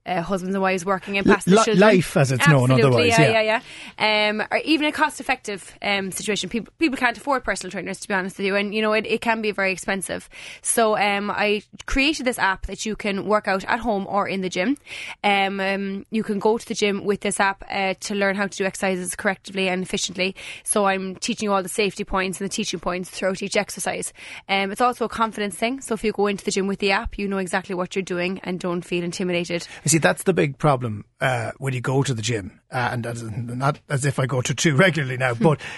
uh, 0.05 0.21
husbands 0.21 0.55
and 0.55 0.61
wives 0.61 0.85
working 0.85 1.15
in 1.15 1.23
past 1.23 1.47
L- 1.47 1.75
life 1.75 2.17
as 2.17 2.31
it's 2.31 2.41
Absolutely, 2.41 2.67
known 2.67 2.79
otherwise 2.79 3.07
yeah. 3.19 3.41
yeah 3.41 3.61
yeah, 3.97 4.29
Um, 4.29 4.41
or 4.51 4.57
even 4.59 4.87
a 4.87 4.91
cost 4.91 5.19
effective 5.19 5.73
um, 5.81 6.11
situation. 6.11 6.49
People 6.49 6.73
people 6.79 6.97
can't 6.97 7.17
afford 7.17 7.43
personal 7.43 7.71
trainers 7.71 7.99
to 7.99 8.07
be 8.07 8.13
honest 8.13 8.37
with 8.37 8.47
you 8.47 8.55
and 8.55 8.73
you 8.73 8.81
know 8.81 8.93
it, 8.93 9.05
it 9.05 9.21
can 9.21 9.41
be 9.41 9.51
very 9.51 9.71
expensive. 9.71 10.29
So 10.61 10.97
um, 10.97 11.29
I 11.29 11.63
created 11.85 12.25
this 12.25 12.39
app 12.39 12.65
that 12.67 12.85
you 12.85 12.95
can 12.95 13.25
work 13.25 13.47
out 13.47 13.63
at 13.65 13.79
home 13.79 14.07
or 14.07 14.27
in 14.27 14.41
the 14.41 14.49
gym. 14.49 14.77
Um, 15.23 15.59
um, 15.59 16.05
you 16.09 16.23
can 16.23 16.39
go 16.39 16.57
to 16.57 16.67
the 16.67 16.75
gym 16.75 17.05
with 17.05 17.21
this 17.21 17.39
app 17.39 17.63
uh, 17.69 17.93
to 18.01 18.15
learn 18.15 18.35
how 18.35 18.47
to 18.47 18.57
do 18.57 18.65
exercises 18.65 19.15
correctly 19.15 19.69
and 19.69 19.83
efficiently. 19.83 20.35
So 20.63 20.85
I'm 20.85 21.15
teaching 21.15 21.47
you 21.47 21.53
all 21.53 21.63
the 21.63 21.69
safety 21.69 22.03
points 22.03 22.41
and 22.41 22.49
the 22.49 22.53
teaching 22.53 22.79
points 22.79 23.09
throughout 23.09 23.41
each 23.41 23.55
exercise. 23.55 24.13
Um, 24.49 24.71
it's 24.71 24.81
also 24.81 25.05
a 25.05 25.09
confidence 25.09 25.55
thing. 25.55 25.81
So 25.81 25.93
if 25.93 26.03
you 26.03 26.11
go 26.11 26.27
into 26.27 26.43
the 26.43 26.51
gym 26.51 26.67
with 26.67 26.79
the 26.79 26.91
app 26.91 27.17
you 27.17 27.27
know 27.27 27.37
exactly 27.37 27.75
what 27.75 27.95
you're 27.95 28.03
doing 28.03 28.39
and 28.43 28.59
don't 28.59 28.81
feel 28.81 29.03
intimidated 29.03 29.67
see, 29.91 29.97
that's 29.99 30.23
the 30.23 30.33
big 30.33 30.57
problem 30.57 31.05
uh, 31.19 31.51
when 31.57 31.73
you 31.73 31.81
go 31.81 32.03
to 32.03 32.13
the 32.13 32.21
gym, 32.21 32.59
uh, 32.71 32.89
and 32.91 33.05
as, 33.05 33.21
not 33.23 33.79
as 33.89 34.05
if 34.05 34.19
I 34.19 34.25
go 34.25 34.41
to 34.41 34.53
two 34.55 34.75
regularly 34.85 35.17
now, 35.17 35.33
but 35.33 35.59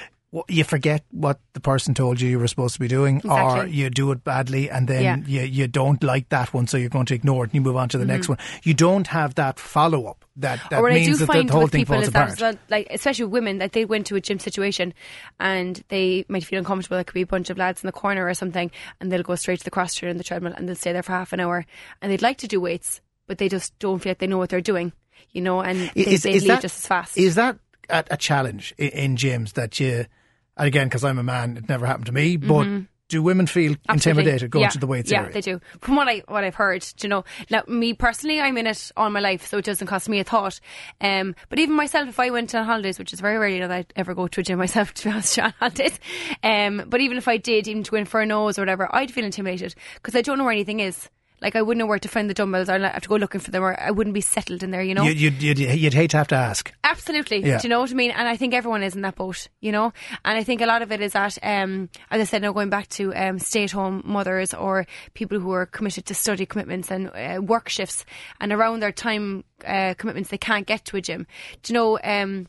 you 0.47 0.63
forget 0.63 1.03
what 1.11 1.39
the 1.53 1.59
person 1.59 1.93
told 1.93 2.19
you 2.19 2.27
you 2.27 2.39
were 2.39 2.47
supposed 2.47 2.73
to 2.73 2.79
be 2.79 2.87
doing, 2.87 3.21
or 3.29 3.67
you 3.67 3.89
do 3.91 4.11
it 4.11 4.23
badly, 4.23 4.67
and 4.69 4.87
then 4.87 5.03
Yeah. 5.03 5.17
you 5.27 5.41
you 5.41 5.67
don't 5.67 6.01
like 6.03 6.29
that 6.29 6.53
one, 6.53 6.65
so 6.65 6.75
you're 6.77 6.89
going 6.89 7.05
to 7.07 7.13
ignore 7.13 7.43
it 7.43 7.49
and 7.51 7.53
you 7.55 7.61
move 7.61 7.75
on 7.75 7.87
to 7.89 7.99
the 7.99 8.05
next 8.05 8.27
one. 8.29 8.39
You 8.63 8.73
don't 8.73 9.05
have 9.07 9.35
that 9.35 9.59
follow 9.59 10.05
up. 10.07 10.25
That 10.37 10.57
that 10.71 10.71
Mm-hmm. 10.71 10.75
or 10.79 10.81
what 10.81 10.91
I 10.91 10.95
means 10.95 11.07
do 11.19 11.25
that 11.25 11.31
the, 11.31 11.53
whole 11.53 11.61
with 11.63 11.71
thing 11.71 11.81
people 11.81 11.95
falls 11.95 12.07
is 12.07 12.13
that 12.13 12.23
apart. 12.23 12.41
well, 12.41 12.55
like 12.69 12.87
especially 12.89 13.25
women, 13.25 13.59
that 13.59 13.73
they 13.73 13.85
went 13.85 14.07
to 14.07 14.15
a 14.15 14.21
gym 14.21 14.39
situation 14.39 14.95
and 15.39 15.83
they 15.89 16.25
might 16.27 16.43
feel 16.45 16.57
uncomfortable. 16.57 16.97
There 16.97 17.03
could 17.03 17.13
be 17.13 17.21
a 17.21 17.27
bunch 17.27 17.51
of 17.51 17.57
lads 17.59 17.83
in 17.83 17.87
the 17.87 17.91
corner 17.93 18.27
or 18.27 18.33
something, 18.33 18.71
and 18.99 19.11
they'll 19.11 19.21
go 19.21 19.35
straight 19.35 19.59
to 19.59 19.65
the 19.65 19.69
cross 19.71 19.93
trainer 19.93 20.09
and 20.09 20.19
the 20.19 20.23
treadmill, 20.23 20.53
and 20.57 20.67
they'll 20.67 20.75
stay 20.75 20.93
there 20.93 21.03
for 21.03 21.11
half 21.11 21.33
an 21.33 21.39
hour, 21.41 21.63
and 22.01 22.11
they'd 22.11 22.23
like 22.23 22.39
to 22.39 22.47
do 22.47 22.59
weights, 22.59 23.01
but 23.27 23.37
they 23.37 23.49
just 23.49 23.77
don't 23.79 23.99
feel 23.99 24.11
like 24.11 24.19
they 24.19 24.27
know 24.27 24.37
what 24.37 24.49
they're 24.49 24.61
doing, 24.61 24.93
you 25.31 25.41
know, 25.41 25.61
and 25.61 25.91
they, 25.95 26.01
is, 26.01 26.23
they 26.23 26.33
is 26.33 26.43
leave 26.43 26.49
that, 26.49 26.61
just 26.61 26.77
as 26.77 26.87
fast. 26.87 27.17
Is 27.17 27.35
that 27.35 27.57
a, 27.89 28.03
a 28.11 28.17
challenge 28.17 28.73
in, 28.77 28.89
in 28.89 29.15
gyms 29.15 29.53
that 29.53 29.79
you, 29.79 30.05
and 30.57 30.67
again, 30.67 30.87
because 30.87 31.03
I'm 31.03 31.19
a 31.19 31.23
man, 31.23 31.57
it 31.57 31.69
never 31.69 31.85
happened 31.85 32.07
to 32.07 32.11
me, 32.11 32.37
but 32.37 32.67
do 33.13 33.21
women 33.21 33.47
feel 33.47 33.73
Mm-hmm. 33.73 33.91
Absolutely. 33.91 34.21
intimidated 34.23 34.51
going 34.51 34.63
yeah. 34.63 34.69
to 34.69 34.79
the 34.79 34.87
weights 34.87 35.11
yeah, 35.11 35.17
area? 35.19 35.29
Yeah, 35.29 35.33
they 35.33 35.41
do. 35.41 35.61
From 35.79 35.95
what 35.95 36.07
I 36.07 36.23
what 36.27 36.43
I've 36.43 36.55
heard, 36.55 36.85
you 37.01 37.09
know, 37.09 37.23
now 37.49 37.63
me 37.67 37.93
personally, 37.93 38.39
I'm 38.39 38.57
in 38.57 38.67
it 38.67 38.91
all 38.97 39.09
my 39.09 39.19
life, 39.19 39.47
so 39.47 39.57
it 39.57 39.65
doesn't 39.65 39.87
cost 39.87 40.09
me 40.09 40.19
a 40.19 40.23
thought. 40.23 40.59
Um, 40.99 41.35
but 41.49 41.59
even 41.59 41.75
myself, 41.75 42.09
if 42.09 42.19
I 42.19 42.29
went 42.29 42.53
on 42.55 42.65
holidays, 42.65 42.99
which 42.99 43.13
is 43.13 43.19
very 43.19 43.37
rarely 43.37 43.59
that 43.59 43.71
I 43.71 43.85
ever 43.95 44.13
go 44.13 44.27
to 44.27 44.41
a 44.41 44.43
gym 44.43 44.57
myself, 44.65 44.93
to 44.95 45.05
be 45.05 45.11
honest, 45.11 45.39
on 45.39 45.53
holidays. 45.59 45.99
Um, 46.43 46.83
but 46.87 47.01
even 47.01 47.17
if 47.17 47.27
I 47.27 47.37
did, 47.37 47.67
even 47.67 47.83
to 47.83 47.91
go 47.91 47.97
in 47.97 48.05
for 48.05 48.21
a 48.21 48.25
nose 48.25 48.57
or 48.57 48.61
whatever, 48.61 48.93
I'd 48.93 49.11
feel 49.11 49.25
intimidated 49.25 49.75
because 49.95 50.15
I 50.15 50.21
don't 50.21 50.37
know 50.37 50.43
where 50.43 50.53
anything 50.53 50.79
is. 50.79 51.09
Like 51.43 51.55
I 51.55 51.61
wouldn't 51.61 51.79
know 51.79 51.85
where 51.85 51.99
to 51.99 52.07
find 52.07 52.29
the 52.29 52.33
dumbbells, 52.33 52.69
or 52.69 52.73
I'd 52.73 52.81
have 52.81 53.03
to 53.03 53.09
go 53.09 53.15
looking 53.17 53.41
for 53.41 53.51
them, 53.51 53.61
or 53.61 53.79
I 53.79 53.91
wouldn't 53.91 54.13
be 54.13 54.21
settled 54.21 54.63
in 54.63 54.71
there. 54.71 54.81
You 54.81 54.95
know, 54.95 55.03
You, 55.03 55.11
you'd, 55.11 55.43
you'd, 55.43 55.59
you'd 55.59 55.93
hate 55.93 56.11
to 56.11 56.17
have 56.17 56.29
to 56.29 56.35
ask. 56.35 56.73
Absolutely. 56.83 57.45
Yeah. 57.45 57.59
Do 57.59 57.67
you 57.67 57.69
know 57.69 57.81
what 57.81 57.91
I 57.91 57.93
mean? 57.93 58.11
And 58.11 58.27
I 58.27 58.37
think 58.37 58.53
everyone 58.53 58.81
is 58.81 58.95
in 58.95 59.01
that 59.01 59.15
boat, 59.15 59.49
you 59.59 59.71
know? 59.71 59.91
And 60.23 60.37
I 60.37 60.43
think 60.43 60.61
a 60.61 60.65
lot 60.65 60.81
of 60.81 60.91
it 60.91 61.01
is 61.01 61.13
that, 61.13 61.37
um, 61.43 61.89
as 62.09 62.21
I 62.21 62.23
said, 62.23 62.41
now 62.41 62.53
going 62.53 62.69
back 62.69 62.87
to 62.89 63.13
um, 63.13 63.39
stay 63.39 63.65
at 63.65 63.71
home 63.71 64.01
mothers 64.05 64.53
or 64.53 64.87
people 65.13 65.39
who 65.39 65.51
are 65.51 65.65
committed 65.65 66.05
to 66.05 66.15
study 66.15 66.45
commitments 66.45 66.89
and 66.89 67.09
uh, 67.09 67.41
work 67.41 67.67
shifts 67.67 68.05
and 68.39 68.53
around 68.53 68.79
their 68.79 68.93
time 68.93 69.43
uh, 69.65 69.93
commitments, 69.97 70.29
they 70.29 70.37
can't 70.37 70.65
get 70.65 70.85
to 70.85 70.97
a 70.97 71.01
gym. 71.01 71.27
Do 71.61 71.73
you 71.73 71.77
know? 71.77 71.99
Um, 72.03 72.47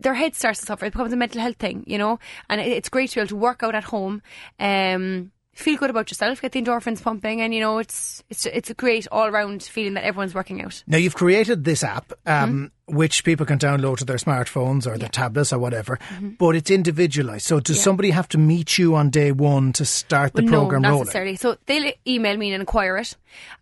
their 0.00 0.14
head 0.14 0.36
starts 0.36 0.60
to 0.60 0.66
suffer. 0.66 0.84
It 0.84 0.92
becomes 0.92 1.12
a 1.12 1.16
mental 1.16 1.40
health 1.40 1.56
thing, 1.56 1.82
you 1.86 1.98
know? 1.98 2.20
And 2.48 2.60
it's 2.60 2.88
great 2.88 3.10
to 3.10 3.16
be 3.16 3.20
able 3.22 3.28
to 3.30 3.36
work 3.36 3.62
out 3.64 3.74
at 3.74 3.84
home. 3.84 4.22
Um, 4.60 5.32
Feel 5.58 5.76
good 5.76 5.90
about 5.90 6.08
yourself, 6.08 6.40
get 6.40 6.52
the 6.52 6.62
endorphins 6.62 7.02
pumping, 7.02 7.40
and 7.40 7.52
you 7.52 7.58
know 7.58 7.78
it's 7.78 8.22
it's 8.30 8.46
it's 8.46 8.70
a 8.70 8.74
great 8.74 9.08
all 9.10 9.28
round 9.28 9.60
feeling 9.64 9.94
that 9.94 10.04
everyone's 10.04 10.32
working 10.32 10.62
out. 10.62 10.84
Now 10.86 10.98
you've 10.98 11.16
created 11.16 11.64
this 11.64 11.82
app, 11.82 12.12
um, 12.26 12.70
which 12.88 13.24
people 13.24 13.44
can 13.46 13.58
download 13.58 13.98
to 13.98 14.04
their 14.04 14.16
smartphones 14.16 14.86
or 14.86 14.96
their 14.98 15.08
tablets 15.08 15.52
or 15.52 15.58
whatever, 15.58 15.98
but 16.38 16.56
it's 16.56 16.70
individualised. 16.70 17.46
So 17.46 17.60
does 17.60 17.76
Yeah. 17.76 17.82
somebody 17.82 18.10
have 18.10 18.28
to 18.30 18.38
meet 18.38 18.78
you 18.78 18.94
on 18.96 19.10
day 19.10 19.30
one 19.32 19.72
to 19.74 19.84
start 19.84 20.32
the 20.32 20.42
Well, 20.42 20.52
program 20.52 20.82
no, 20.82 20.88
not 20.88 20.92
rolling? 20.92 21.04
necessarily. 21.06 21.36
So 21.36 21.56
they'll 21.66 21.92
email 22.06 22.36
me 22.36 22.52
and 22.52 22.60
inquire 22.62 22.96
it, 22.96 23.16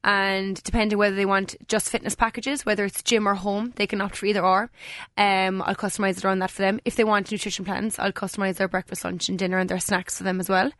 and 0.04 0.62
depending 0.62 0.98
whether 0.98 1.16
they 1.16 1.26
want 1.26 1.56
just 1.68 1.90
fitness 1.90 2.14
packages, 2.14 2.64
whether 2.64 2.84
it's 2.84 3.02
gym 3.02 3.26
or 3.28 3.34
home, 3.34 3.72
they 3.76 3.86
can 3.86 4.00
opt 4.00 4.16
for 4.16 4.26
either 4.26 4.44
or. 4.44 4.70
Um, 5.18 5.62
I'll 5.62 5.74
customise 5.74 6.18
it 6.18 6.24
around 6.24 6.38
that 6.38 6.50
for 6.50 6.62
them. 6.62 6.78
If 6.84 6.96
they 6.96 7.04
want 7.04 7.30
nutrition 7.32 7.64
plans, 7.64 7.98
I'll 7.98 8.12
customise 8.12 8.56
their 8.56 8.68
breakfast, 8.68 9.04
lunch, 9.04 9.28
and 9.28 9.38
dinner 9.38 9.58
and 9.58 9.68
their 9.68 9.80
snacks 9.80 10.18
for 10.18 10.24
them 10.24 10.40
as 10.40 10.48
well. 10.48 10.70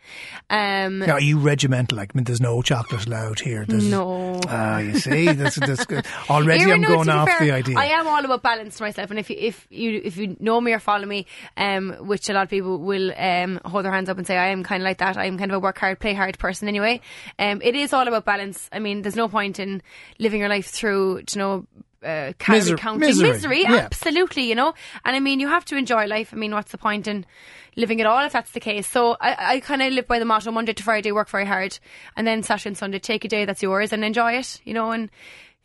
Um, 0.51 1.01
Now, 1.01 1.15
are 1.15 1.21
you 1.21 1.39
regimental? 1.39 1.97
Like, 1.97 2.13
I 2.15 2.19
mean, 2.19 2.25
there's 2.25 2.41
no 2.41 2.63
chocolate 2.63 3.07
allowed 3.07 3.41
here. 3.41 3.65
There's, 3.67 3.85
No. 3.91 4.41
Ah, 4.49 4.79
you 4.79 4.99
see, 4.99 5.33
that's, 5.33 5.57
that's 5.57 5.85
good. 5.87 6.07
Already, 6.31 6.63
Erin, 6.63 6.75
I'm 6.75 6.81
no, 6.83 6.89
going 6.89 7.09
off 7.09 7.29
fair, 7.29 7.41
the 7.41 7.51
idea. 7.53 7.79
I 7.79 7.87
am 7.87 8.07
all 8.07 8.25
about 8.25 8.36
balance 8.39 8.77
to 8.77 8.83
myself, 8.83 9.11
and 9.11 9.19
if 9.19 9.31
you, 9.31 9.37
if 9.39 9.67
you 9.71 10.01
if 10.05 10.17
you 10.17 10.37
know 10.41 10.61
me 10.61 10.73
or 10.73 10.79
follow 10.79 11.07
me, 11.07 11.27
um, 11.57 11.93
which 12.01 12.29
a 12.29 12.33
lot 12.33 12.45
of 12.45 12.51
people 12.51 12.79
will 12.79 13.13
um, 13.17 13.61
hold 13.65 13.85
their 13.85 13.93
hands 13.93 14.09
up 14.09 14.19
and 14.19 14.27
say 14.27 14.37
I 14.37 14.49
am 14.49 14.63
kind 14.63 14.83
of 14.83 14.85
like 14.85 14.99
that. 14.99 15.17
I 15.17 15.27
am 15.27 15.39
kind 15.39 15.51
of 15.51 15.57
a 15.57 15.61
work 15.61 15.79
hard, 15.79 15.99
play 15.99 16.15
hard 16.15 16.39
person 16.39 16.69
anyway. 16.69 17.01
Um, 17.39 17.61
it 17.63 17.75
is 17.75 17.93
all 17.93 18.07
about 18.07 18.25
balance. 18.25 18.69
I 18.73 18.79
mean, 18.79 19.03
there's 19.03 19.17
no 19.17 19.29
point 19.29 19.59
in 19.59 19.83
living 20.19 20.41
your 20.41 20.49
life 20.49 20.67
through, 20.67 21.19
you 21.19 21.39
know. 21.39 21.67
Uh, 22.05 22.33
calorie 22.39 22.61
Miser- 22.61 22.77
counting, 22.77 23.01
misery, 23.21 23.63
yeah. 23.63 23.75
absolutely, 23.77 24.49
you 24.49 24.55
know. 24.55 24.75
And 25.05 25.17
I 25.17 25.19
mean, 25.19 25.41
you 25.41 25.49
have 25.49 25.65
to 25.65 25.77
enjoy 25.77 26.07
life. 26.07 26.33
I 26.33 26.37
mean, 26.37 26.53
what's 26.53 26.71
the 26.71 26.79
point 26.79 27.09
in 27.09 27.27
living 27.75 28.01
at 28.01 28.07
all 28.07 28.25
if 28.25 28.33
that's 28.33 28.53
the 28.53 28.61
case? 28.61 28.87
So 28.87 29.17
I, 29.21 29.55
I 29.55 29.61
kind 29.61 29.83
of 29.83 29.93
live 29.93 30.07
by 30.07 30.21
the 30.21 30.25
motto: 30.25 30.53
Monday 30.53 30.73
to 30.75 30.83
Friday, 30.85 31.11
work 31.11 31.29
very 31.29 31.47
hard, 31.47 31.77
and 32.15 32.25
then 32.25 32.45
Saturday 32.45 32.69
and 32.69 32.79
Sunday, 32.79 33.01
take 33.01 33.25
a 33.25 33.29
day 33.29 33.45
that's 33.45 33.63
yours 33.63 33.93
and 33.93 34.05
enjoy 34.05 34.35
it, 34.35 34.61
you 34.65 34.75
know. 34.75 34.93
And 34.93 35.11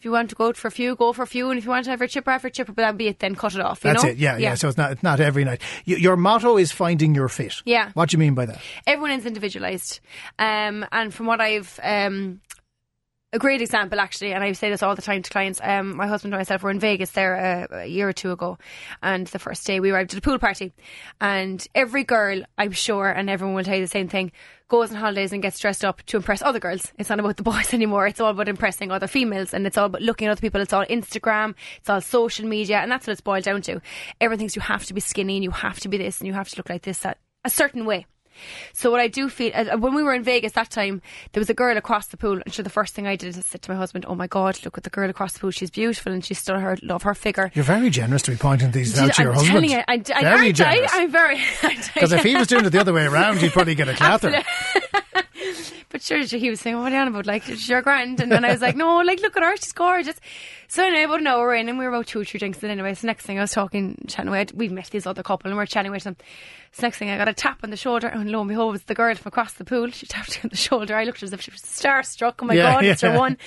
if 0.01 0.05
you 0.05 0.09
want 0.11 0.31
to 0.31 0.35
go 0.35 0.51
for 0.53 0.67
a 0.67 0.71
few, 0.71 0.95
go 0.95 1.13
for 1.13 1.21
a 1.21 1.27
few, 1.27 1.51
and 1.51 1.59
if 1.59 1.63
you 1.63 1.69
want 1.69 1.85
to 1.85 1.91
have 1.91 2.01
a 2.01 2.07
chipper, 2.07 2.31
have 2.31 2.43
a 2.43 2.49
chipper, 2.49 2.71
but 2.71 2.81
that'd 2.81 2.97
be 2.97 3.07
it. 3.09 3.19
Then 3.19 3.35
cut 3.35 3.53
it 3.53 3.61
off. 3.61 3.83
You 3.83 3.91
That's 3.91 4.03
know? 4.03 4.09
it. 4.09 4.17
Yeah, 4.17 4.35
yeah, 4.37 4.55
So 4.55 4.67
it's 4.67 4.75
not 4.75 4.93
it's 4.93 5.03
not 5.03 5.19
every 5.19 5.43
night. 5.43 5.61
Y- 5.85 5.97
your 5.97 6.15
motto 6.17 6.57
is 6.57 6.71
finding 6.71 7.13
your 7.13 7.29
fit. 7.29 7.61
Yeah. 7.65 7.91
What 7.93 8.09
do 8.09 8.15
you 8.15 8.17
mean 8.19 8.33
by 8.33 8.47
that? 8.47 8.59
everyone 8.87 9.11
is 9.11 9.27
individualized. 9.27 9.99
Um, 10.39 10.87
and 10.91 11.13
from 11.13 11.27
what 11.27 11.39
I've, 11.39 11.79
um, 11.83 12.41
a 13.33 13.39
great 13.39 13.61
example 13.61 13.99
actually, 13.99 14.33
and 14.33 14.43
I 14.43 14.51
say 14.51 14.69
this 14.69 14.83
all 14.83 14.95
the 14.95 15.01
time 15.01 15.21
to 15.21 15.29
clients. 15.29 15.61
Um, 15.63 15.95
my 15.95 16.07
husband 16.07 16.33
and 16.33 16.39
myself 16.39 16.63
were 16.63 16.71
in 16.71 16.79
Vegas 16.79 17.11
there 17.11 17.67
a, 17.71 17.83
a 17.83 17.85
year 17.85 18.09
or 18.09 18.13
two 18.13 18.31
ago, 18.31 18.57
and 19.01 19.25
the 19.27 19.39
first 19.39 19.65
day 19.65 19.79
we 19.79 19.91
arrived 19.91 20.11
at 20.13 20.19
a 20.19 20.21
pool 20.21 20.37
party, 20.37 20.73
and 21.21 21.65
every 21.73 22.03
girl, 22.03 22.41
I'm 22.57 22.71
sure, 22.71 23.09
and 23.09 23.29
everyone 23.29 23.55
will 23.55 23.63
tell 23.63 23.75
you 23.75 23.81
the 23.81 23.87
same 23.87 24.09
thing, 24.09 24.33
goes 24.67 24.91
on 24.91 24.97
holidays 24.97 25.31
and 25.31 25.41
gets 25.41 25.59
dressed 25.59 25.85
up 25.85 26.01
to 26.03 26.17
impress 26.17 26.41
other 26.41 26.59
girls. 26.59 26.91
It's 26.97 27.09
not 27.09 27.19
about 27.19 27.37
the 27.37 27.43
boys 27.51 27.73
anymore. 27.73 28.05
It's 28.07 28.19
all 28.19 28.31
about 28.31 28.49
impressing 28.49 28.91
other 28.91 29.07
females, 29.07 29.53
and 29.53 29.65
it's 29.65 29.77
all 29.77 29.85
about 29.85 30.01
looking 30.01 30.27
at 30.27 30.31
other 30.31 30.41
people. 30.41 30.59
It's 30.59 30.73
all 30.73 30.85
Instagram, 30.85 31.55
it's 31.77 31.89
all 31.89 32.01
social 32.01 32.45
media, 32.45 32.79
and 32.79 32.91
that's 32.91 33.07
what 33.07 33.13
it's 33.13 33.21
boiled 33.21 33.45
down 33.45 33.61
to. 33.63 33.81
Everyone 34.19 34.39
thinks 34.39 34.57
you 34.57 34.61
have 34.61 34.85
to 34.87 34.93
be 34.93 35.01
skinny 35.01 35.37
and 35.37 35.43
you 35.43 35.51
have 35.51 35.79
to 35.81 35.87
be 35.87 35.97
this 35.97 36.19
and 36.19 36.27
you 36.27 36.33
have 36.33 36.49
to 36.49 36.57
look 36.57 36.69
like 36.69 36.81
this, 36.81 36.99
that 36.99 37.17
a 37.45 37.49
certain 37.49 37.85
way. 37.85 38.05
So 38.73 38.91
what 38.91 38.99
I 38.99 39.07
do 39.07 39.29
feel 39.29 39.51
uh, 39.53 39.77
when 39.77 39.93
we 39.93 40.03
were 40.03 40.13
in 40.13 40.23
Vegas 40.23 40.53
that 40.53 40.69
time, 40.69 41.01
there 41.33 41.41
was 41.41 41.49
a 41.49 41.53
girl 41.53 41.77
across 41.77 42.07
the 42.07 42.17
pool, 42.17 42.41
and 42.43 42.53
so 42.53 42.63
the 42.63 42.69
first 42.69 42.93
thing 42.93 43.07
I 43.07 43.15
did 43.15 43.35
is 43.37 43.45
said 43.45 43.61
to 43.63 43.71
my 43.71 43.77
husband, 43.77 44.05
"Oh 44.07 44.15
my 44.15 44.27
God, 44.27 44.59
look 44.63 44.77
at 44.77 44.83
the 44.83 44.89
girl 44.89 45.09
across 45.09 45.33
the 45.33 45.39
pool. 45.39 45.51
She's 45.51 45.69
beautiful, 45.71 46.11
and 46.11 46.23
she's 46.23 46.39
still 46.39 46.59
her 46.59 46.77
love 46.81 47.03
her 47.03 47.13
figure." 47.13 47.51
You're 47.53 47.63
very 47.65 47.89
generous 47.89 48.21
to 48.23 48.31
be 48.31 48.37
pointing 48.37 48.71
these 48.71 48.97
out 48.97 49.13
to 49.13 49.21
I'm 49.21 49.25
your 49.25 49.33
husband. 49.33 49.53
telling 49.53 49.69
you, 49.71 49.83
I, 49.87 49.93
I, 50.15 50.21
very 50.23 50.47
I? 50.47 50.51
generous. 50.51 50.91
I'm 50.93 51.11
very. 51.11 51.41
Because 51.93 52.11
if 52.11 52.23
he 52.23 52.35
was 52.35 52.47
doing 52.47 52.65
it 52.65 52.69
the 52.71 52.79
other 52.79 52.93
way 52.93 53.05
around, 53.05 53.41
you'd 53.41 53.51
probably 53.51 53.75
get 53.75 53.87
a 53.87 53.93
clather. 53.93 54.43
But 55.89 56.01
sure, 56.01 56.19
he 56.23 56.49
was 56.49 56.61
saying, 56.61 56.75
oh, 56.77 56.81
"What 56.81 56.93
are 56.93 56.95
you 56.95 57.01
on 57.01 57.07
about? 57.09 57.25
Like, 57.25 57.43
your 57.67 57.81
grand." 57.81 58.21
And 58.21 58.31
then 58.31 58.45
I 58.45 58.51
was 58.51 58.61
like, 58.61 58.75
"No, 58.77 58.97
like, 58.99 59.19
look 59.21 59.35
at 59.35 59.43
her, 59.43 59.57
she's 59.57 59.73
gorgeous." 59.73 60.15
So 60.69 60.85
anyway, 60.85 61.03
about 61.03 61.19
an 61.19 61.27
hour 61.27 61.53
in, 61.53 61.67
and 61.67 61.77
we 61.77 61.83
were 61.83 61.91
about 61.93 62.07
two 62.07 62.21
or 62.21 62.23
three 62.25 62.37
drinks. 62.39 62.63
And 62.63 62.71
anyway, 62.71 62.93
so 62.93 63.07
next 63.07 63.25
thing 63.25 63.37
I 63.37 63.41
was 63.41 63.51
talking, 63.51 63.97
chatting 64.07 64.29
away. 64.29 64.45
we've 64.53 64.71
met 64.71 64.89
this 64.91 65.05
other 65.05 65.21
couple, 65.23 65.49
and 65.49 65.57
we 65.57 65.63
are 65.63 65.65
chatting 65.65 65.91
with 65.91 66.05
them. 66.05 66.15
So 66.71 66.83
next 66.87 66.97
thing 66.97 67.09
I 67.09 67.17
got 67.17 67.27
a 67.27 67.33
tap 67.33 67.59
on 67.63 67.71
the 67.71 67.75
shoulder, 67.77 68.07
and 68.07 68.31
lo 68.31 68.39
and 68.39 68.47
behold, 68.47 68.69
it 68.69 68.71
was 68.71 68.83
the 68.83 68.95
girl 68.95 69.13
from 69.15 69.27
across 69.27 69.53
the 69.53 69.65
pool. 69.65 69.89
She 69.91 70.05
tapped 70.05 70.37
me 70.37 70.41
on 70.45 70.49
the 70.49 70.55
shoulder. 70.55 70.95
I 70.95 71.03
looked 71.03 71.23
as 71.23 71.33
if 71.33 71.41
she 71.41 71.51
was 71.51 71.61
starstruck. 71.61 72.35
Oh 72.39 72.45
my 72.45 72.53
Yeah, 72.53 72.73
god, 72.75 72.85
it's 72.85 73.03
yeah. 73.03 73.11
her 73.11 73.17
one. 73.19 73.37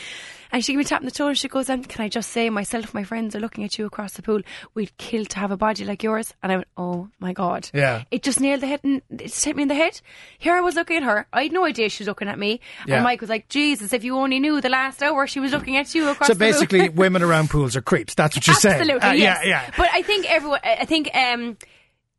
And 0.55 0.65
she 0.65 0.73
gave 0.73 0.79
me 0.79 0.85
a 0.85 0.87
tap 0.87 1.01
on 1.01 1.07
the 1.07 1.13
shoulder. 1.13 1.35
She 1.35 1.49
goes, 1.49 1.69
um, 1.69 1.83
"Can 1.83 2.05
I 2.05 2.09
just 2.09 2.31
say, 2.31 2.49
myself, 2.49 2.95
my 2.95 3.03
friends 3.03 3.35
are 3.35 3.41
looking 3.41 3.65
at 3.65 3.77
you 3.77 3.87
across 3.87 4.13
the 4.13 4.23
pool. 4.23 4.41
We'd 4.75 4.97
kill 4.99 5.25
to 5.25 5.39
have 5.41 5.51
a 5.51 5.57
body 5.57 5.85
like 5.85 6.05
yours." 6.05 6.33
And 6.45 6.53
I 6.53 6.57
went, 6.59 6.69
"Oh 6.77 7.09
my 7.19 7.33
god!" 7.33 7.69
Yeah. 7.75 8.05
It 8.13 8.23
just 8.23 8.39
nailed 8.41 8.61
the 8.61 8.69
head 8.69 8.81
and 8.85 9.03
it 9.11 9.25
just 9.33 9.45
hit 9.45 9.57
me 9.57 9.63
in 9.63 9.69
the 9.69 9.75
head. 9.75 10.01
Here 10.39 10.55
I 10.55 10.61
was 10.61 10.77
looking 10.77 10.99
at 10.99 11.03
her. 11.03 11.27
I 11.33 11.43
had 11.43 11.53
no 11.53 11.65
idea 11.65 11.89
she 11.89 12.03
was 12.05 12.09
looking 12.09 12.29
at 12.29 12.39
me. 12.39 12.61
Yeah. 12.87 12.95
And 12.97 13.05
Mike 13.05 13.21
was 13.21 13.31
like, 13.31 13.49
Jesus, 13.49 13.93
if 13.93 14.05
you 14.05 14.17
only 14.17 14.39
knew 14.39 14.61
the 14.61 14.69
last 14.69 15.03
hour 15.03 15.27
she 15.27 15.41
was 15.41 15.51
looking 15.51 15.77
at 15.77 15.93
you 15.95 16.09
across 16.09 16.29
So 16.29 16.35
the 16.35 16.39
pool." 16.45 16.53
basically, 16.53 16.89
women 17.05 17.23
around 17.25 17.51
pools 17.51 17.75
are 17.75 17.83
creeps. 17.83 18.15
That's 18.15 18.37
what 18.37 18.47
you're 18.47 18.55
saying. 18.55 18.81
Absolutely, 18.81 19.09
Uh, 19.09 19.13
yes. 19.13 19.41
Yeah, 19.45 19.49
yeah. 19.67 19.71
But 19.77 19.89
I 19.93 20.03
think 20.03 20.31
everyone, 20.31 20.61
I 20.63 20.85
think, 20.85 21.11
um, 21.17 21.57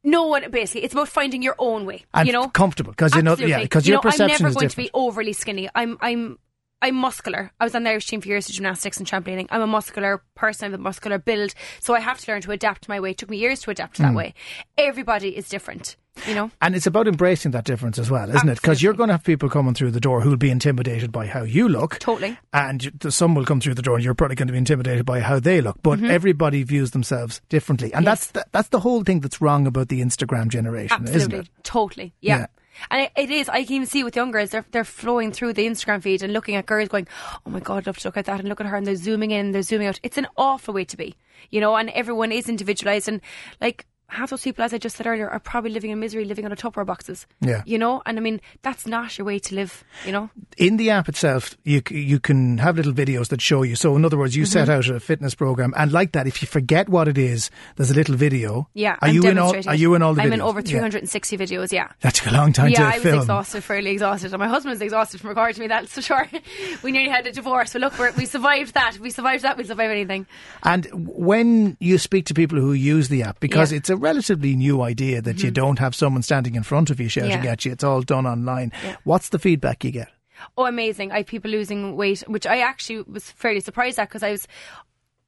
no 0.04 0.28
one, 0.28 0.52
basically, 0.52 0.84
it's 0.84 0.94
about 0.94 1.08
finding 1.08 1.42
your 1.42 1.56
own 1.58 1.86
way. 1.86 2.04
And 2.14 2.28
you 2.28 2.34
know? 2.34 2.48
comfortable, 2.50 2.94
'cause 2.94 3.16
you 3.16 3.22
know- 3.24 3.32
Absolutely. 3.32 3.62
yeah, 3.62 3.66
'cause 3.68 3.88
You 3.88 3.94
your 3.94 3.98
know, 3.98 4.02
perception 4.02 4.24
I'm 4.26 4.30
never 4.44 4.48
is 4.50 4.56
going 4.56 4.68
different. 4.68 4.88
to 4.88 4.92
be 4.94 5.00
overly 5.00 5.34
skinny. 5.34 5.70
I'm, 5.74 5.98
I'm, 6.02 6.38
I'm 6.86 6.94
muscular. 6.94 7.52
I 7.60 7.64
was 7.64 7.74
on 7.74 7.82
the 7.82 7.90
Irish 7.90 8.06
team 8.06 8.22
for 8.22 8.28
years 8.28 8.48
of 8.48 8.54
gymnastics 8.54 8.98
and 8.98 9.08
trampolining. 9.08 9.48
I'm 9.50 9.62
a 9.64 9.66
muscular 9.66 10.22
person. 10.36 10.66
I 10.66 10.70
have 10.70 10.80
a 10.80 10.84
muscular 10.84 11.18
build. 11.18 11.56
So 11.80 11.96
I 11.96 12.00
have 12.00 12.20
to 12.20 12.32
learn 12.32 12.42
to 12.42 12.52
adapt 12.52 12.88
my 12.88 13.00
way. 13.00 13.10
It 13.10 13.18
took 13.18 13.32
me 13.32 13.38
years 13.38 13.62
to 13.62 13.72
adapt 13.72 13.96
to 13.96 14.04
Hmm. 14.04 14.10
that 14.10 14.16
way. 14.16 14.34
Everybody 14.78 15.36
is 15.36 15.50
different, 15.50 15.96
you 16.28 16.34
know? 16.36 16.52
And 16.62 16.76
it's 16.76 16.88
about 16.88 17.08
embracing 17.08 17.52
that 17.52 17.66
difference 17.66 18.00
as 18.00 18.10
well, 18.10 18.30
isn't 18.30 18.48
it? 18.50 18.56
Because 18.62 18.82
you're 18.82 18.94
going 18.94 19.08
to 19.10 19.14
have 19.16 19.24
people 19.24 19.50
coming 19.50 19.74
through 19.74 19.92
the 19.92 20.00
door 20.00 20.22
who'll 20.22 20.38
be 20.38 20.50
intimidated 20.50 21.12
by 21.12 21.28
how 21.28 21.44
you 21.44 21.68
look. 21.68 22.00
Totally. 22.00 22.38
And 22.54 22.92
some 23.10 23.36
will 23.36 23.46
come 23.46 23.60
through 23.60 23.74
the 23.76 23.82
door 23.82 23.96
and 23.96 24.04
you're 24.04 24.14
probably 24.14 24.36
going 24.36 24.48
to 24.48 24.54
be 24.54 24.58
intimidated 24.58 25.06
by 25.06 25.20
how 25.20 25.40
they 25.40 25.62
look. 25.62 25.78
But 25.84 26.02
everybody 26.04 26.64
views 26.64 26.92
themselves 26.92 27.42
differently. 27.50 27.94
And 27.94 28.06
Mm-hmm. 28.06 28.10
Yes. 28.12 28.28
that's 28.28 28.32
the, 28.32 28.46
that's 28.52 28.70
the 28.70 28.80
whole 28.80 29.04
thing 29.04 29.20
that's 29.22 29.42
wrong 29.42 29.68
about 29.68 29.90
the 29.90 30.02
Instagram 30.02 30.48
generation, 30.50 31.08
isn't 31.08 31.34
it? 31.34 31.50
totally, 31.64 32.14
yeah. 32.22 32.38
Yeah. 32.40 32.46
And 32.92 33.02
it, 33.04 33.12
it 33.16 33.32
is. 33.32 33.48
I 33.48 33.64
can 33.64 33.74
even 33.76 33.88
see 33.88 34.04
with 34.04 34.16
young 34.18 34.32
girls, 34.32 34.50
they're 34.50 34.66
they're 34.72 34.84
flowing 34.84 35.32
through 35.32 35.54
the 35.54 35.66
Instagram 35.66 36.04
feed 36.04 36.22
and 36.22 36.34
looking 36.34 36.56
at 36.56 36.66
girls, 36.66 36.90
going, 36.90 37.08
"Oh 37.46 37.50
my 37.50 37.62
god, 37.62 37.78
I'd 37.78 37.88
love 37.88 37.98
to 38.00 38.08
look 38.10 38.18
at 38.18 38.26
that," 38.26 38.42
and 38.42 38.50
look 38.50 38.60
at 38.60 38.68
her, 38.68 38.76
and 38.76 38.86
they're 38.86 38.98
zooming 38.98 39.32
in, 39.32 39.54
they're 39.54 39.62
zooming 39.62 39.88
out. 39.88 39.98
It's 40.04 40.18
an 40.18 40.28
awful 40.36 40.74
way 40.74 40.84
to 40.84 40.98
be, 40.98 41.16
you 41.52 41.62
know. 41.62 41.74
And 41.78 41.90
everyone 41.92 42.34
is 42.34 42.50
individualized, 42.50 43.08
and 43.08 43.22
like 43.62 43.86
half 44.08 44.30
those 44.30 44.42
people, 44.44 44.64
as 44.64 44.74
I 44.74 44.78
just 44.78 44.96
said 44.96 45.08
earlier, 45.08 45.30
are 45.30 45.40
probably 45.40 45.72
living 45.72 45.92
in 45.92 46.00
misery, 46.00 46.26
living 46.26 46.46
on 46.46 46.52
a 46.52 46.56
Tupperware 46.56 46.86
boxes. 46.86 47.26
Yeah. 47.42 47.64
You 47.66 47.78
know, 47.78 48.02
and 48.06 48.18
I 48.18 48.22
mean, 48.22 48.40
that's 48.62 48.86
not 48.88 49.18
your 49.18 49.26
way 49.26 49.40
to 49.40 49.56
live, 49.56 49.84
you 50.06 50.12
know? 50.12 50.30
in 50.58 50.78
the 50.78 50.90
app 50.90 51.10
itself, 51.10 51.58
you 51.64 51.82
you 51.90 52.20
can 52.20 52.58
have 52.60 52.78
little 52.78 52.94
videos 52.94 53.28
that 53.30 53.42
show 53.42 53.64
you. 53.64 53.76
So, 53.76 53.96
in 53.96 54.06
other 54.06 54.18
words, 54.18 54.36
you 54.36 54.46
set 54.46 54.68
Mm-hmm. 54.68 54.72
out 54.92 54.96
a 54.96 55.00
fitness 55.00 55.36
program, 55.36 55.74
and 55.76 55.92
like 55.92 56.14
that, 56.14 56.28
if 56.28 56.42
you 56.42 56.48
forget 56.48 56.88
what 56.90 57.08
it 57.08 57.18
is, 57.18 57.52
there's 57.76 57.92
a 57.92 57.94
little 57.94 58.16
video. 58.16 58.70
Yeah. 58.74 58.94
Are 59.02 59.10
I'm 59.10 59.16
you 59.16 59.28
in 59.28 59.38
all? 59.38 59.54
Are 59.68 59.76
you 59.76 59.96
in 59.96 60.02
all 60.02 60.14
the 60.14 60.22
I'm 60.22 60.30
videos? 60.30 60.34
in 60.34 60.42
over 60.42 60.60
Yeah. 60.62 60.80
360 60.80 61.38
videos, 61.38 61.72
yeah. 61.72 61.90
That 62.02 62.14
took 62.16 62.32
a 62.32 62.36
long 62.36 62.54
time 62.54 62.70
yeah, 62.70 62.78
to 62.80 62.86
I 62.86 62.94
was 62.96 63.04
film. 63.04 63.20
exhausted, 63.20 63.64
fairly 63.64 63.92
exhausted, 63.92 64.32
and 64.34 64.40
my 64.40 64.48
husband's 64.48 64.82
exhausted 64.82 65.20
from 65.22 65.30
recording 65.30 65.60
me. 65.62 65.68
That's 65.68 65.92
for 65.94 66.02
sure. 66.02 66.28
we 66.84 66.92
nearly 66.92 67.10
had 67.10 67.28
a 67.28 67.32
divorce, 67.32 67.74
but 67.74 67.82
look, 67.82 68.00
we're, 68.00 68.12
we 68.14 68.26
survived 68.26 68.74
that. 68.76 68.96
If 68.96 69.02
we 69.02 69.10
survived 69.10 69.44
that, 69.44 69.58
we'll 69.58 69.66
survive 69.68 69.92
anything. 69.92 70.26
And 70.64 70.88
when 70.94 71.76
you 71.80 71.98
speak 71.98 72.26
to 72.28 72.34
people 72.34 72.60
who 72.60 72.74
use 72.74 73.10
the 73.10 73.24
app, 73.24 73.40
because 73.40 73.72
Yeah. 73.72 73.78
It's 73.80 73.90
a 73.90 73.95
relatively 73.96 74.56
new 74.56 74.82
idea 74.82 75.22
that 75.22 75.42
you 75.42 75.50
hmm. 75.50 75.54
don't 75.54 75.80
have 75.80 75.96
someone 75.96 76.22
standing 76.22 76.56
in 76.56 76.64
front 76.64 76.90
of 76.90 77.00
you 77.00 77.10
shouting 77.10 77.44
Yeah. 77.44 77.52
at 77.52 77.66
you, 77.66 77.72
it's 77.72 77.84
all 77.84 78.02
done 78.02 78.26
online. 78.26 78.72
Yeah. 78.84 78.96
What's 79.04 79.30
the 79.30 79.40
feedback 79.40 79.84
you 79.84 79.92
get? 79.92 80.10
Oh, 80.58 80.66
amazing! 80.66 81.12
I 81.12 81.18
have 81.18 81.28
people 81.28 81.50
losing 81.50 81.96
weight, 81.96 82.22
which 82.28 82.46
I 82.46 82.60
actually 82.60 83.04
was 83.04 83.32
fairly 83.32 83.62
surprised 83.62 83.98
at 84.00 84.10
because 84.10 84.24
I 84.24 84.32
was 84.32 84.48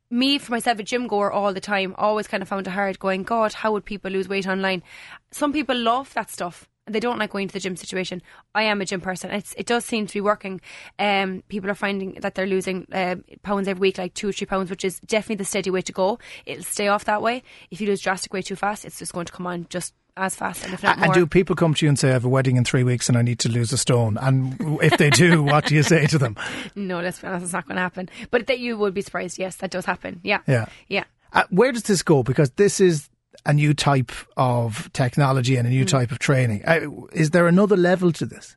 me 0.10 0.38
for 0.38 0.52
myself 0.52 0.80
a 0.80 0.84
gym 0.84 1.08
goer 1.08 1.32
all 1.32 1.54
the 1.54 1.62
time. 1.62 1.96
Always 1.98 2.28
kind 2.28 2.44
of 2.44 2.50
found 2.50 2.68
it 2.68 2.72
hard 2.72 3.00
going. 3.00 3.24
God, 3.24 3.54
how 3.54 3.72
would 3.72 3.86
people 3.86 4.12
lose 4.12 4.30
weight 4.30 4.48
online? 4.48 4.84
Some 5.32 5.54
people 5.54 5.76
love 5.76 6.14
that 6.14 6.30
stuff. 6.30 6.68
And 6.88 6.96
They 6.96 7.00
don't 7.00 7.20
like 7.20 7.30
going 7.30 7.48
to 7.50 7.54
the 7.54 7.60
gym 7.60 7.76
situation. 7.76 8.24
I 8.56 8.64
am 8.64 8.82
a 8.82 8.86
gym 8.86 9.00
person. 9.02 9.30
It's, 9.30 9.54
it 9.58 9.68
does 9.68 9.86
seem 9.86 10.08
to 10.08 10.14
be 10.14 10.22
working. 10.22 10.60
Um, 10.98 11.44
people 11.50 11.70
are 11.70 11.76
finding 11.76 12.14
that 12.22 12.34
they're 12.34 12.48
losing 12.48 12.88
uh, 12.92 13.18
pounds 13.44 13.68
every 13.68 13.82
week, 13.82 14.00
like 14.00 14.16
two 14.16 14.30
or 14.30 14.32
three 14.32 14.48
pounds, 14.48 14.72
which 14.72 14.84
is 14.84 15.00
definitely 15.02 15.36
the 15.36 15.46
steady 15.46 15.70
way 15.70 15.82
to 15.82 15.92
go. 15.92 16.18
It'll 16.48 16.64
stay 16.64 16.88
off 16.88 17.06
that 17.06 17.22
way. 17.22 17.44
If 17.70 17.80
you 17.82 17.88
lose 17.88 18.02
drastic 18.02 18.34
weight 18.34 18.46
too 18.48 18.56
fast, 18.56 18.86
it's 18.86 18.98
just 18.98 19.14
going 19.14 19.28
to 19.28 19.32
come 19.34 19.46
on 19.46 19.68
just 19.70 19.94
as 20.16 20.36
fast, 20.36 20.66
and 20.66 20.74
if 20.74 20.82
not 20.82 20.98
And 20.98 21.06
more. 21.06 21.14
do 21.14 21.28
people 21.28 21.56
come 21.56 21.76
to 21.76 21.86
you 21.86 21.90
and 21.90 22.00
say, 22.00 22.10
I 22.10 22.14
have 22.14 22.26
a 22.26 22.30
wedding 22.30 22.58
in 22.58 22.64
three 22.64 22.82
weeks 22.84 23.08
and 23.08 23.16
I 23.16 23.22
need 23.22 23.38
to 23.40 23.50
lose 23.50 23.72
a 23.72 23.78
stone? 23.78 24.18
And 24.20 24.58
if 24.82 24.98
they 24.98 25.12
do, 25.12 25.44
what 25.52 25.66
do 25.68 25.76
you 25.76 25.84
say 25.84 26.08
to 26.08 26.18
them? 26.18 26.36
no, 26.76 27.02
let's 27.02 27.20
be 27.20 27.28
honest, 27.28 27.44
it's 27.44 27.54
not 27.54 27.68
going 27.68 27.76
to 27.76 27.82
happen. 27.84 28.10
But 28.32 28.48
that 28.48 28.58
you 28.58 28.80
would 28.80 28.96
be 28.96 29.02
surprised. 29.04 29.38
Yes, 29.38 29.58
that 29.58 29.70
does 29.70 29.86
happen. 29.86 30.20
Yeah, 30.24 30.40
Yeah. 30.48 30.66
yeah. 30.88 31.04
Uh, 31.34 31.44
where 31.52 31.72
does 31.72 31.84
this 31.84 32.02
go? 32.02 32.24
Because 32.24 32.50
this 32.52 32.80
is 32.80 33.10
a 33.48 33.54
new 33.54 33.74
type 33.74 34.12
of 34.36 34.92
technology 34.94 35.56
and 35.58 35.68
a 35.68 35.72
Mm. 35.72 35.74
new 35.80 35.86
type 35.86 36.12
of 36.12 36.20
training. 36.20 36.62
Uh, 36.66 36.82
is 37.14 37.32
there 37.32 37.48
another 37.48 37.78
level 37.78 38.12
to 38.12 38.26
this? 38.26 38.56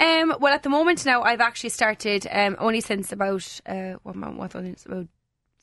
Um, 0.00 0.34
well, 0.40 0.52
at 0.54 0.62
the 0.62 0.68
moment 0.68 1.04
now, 1.06 1.22
I've 1.22 1.40
actually 1.40 1.70
started 1.70 2.26
um, 2.30 2.56
only 2.58 2.80
since 2.80 3.10
about 3.12 3.60
uh, 3.66 3.94
what 4.02 4.14
month 4.16 4.36
what 4.36 4.54
was 4.54 4.64
it? 4.66 4.84
about 4.86 5.06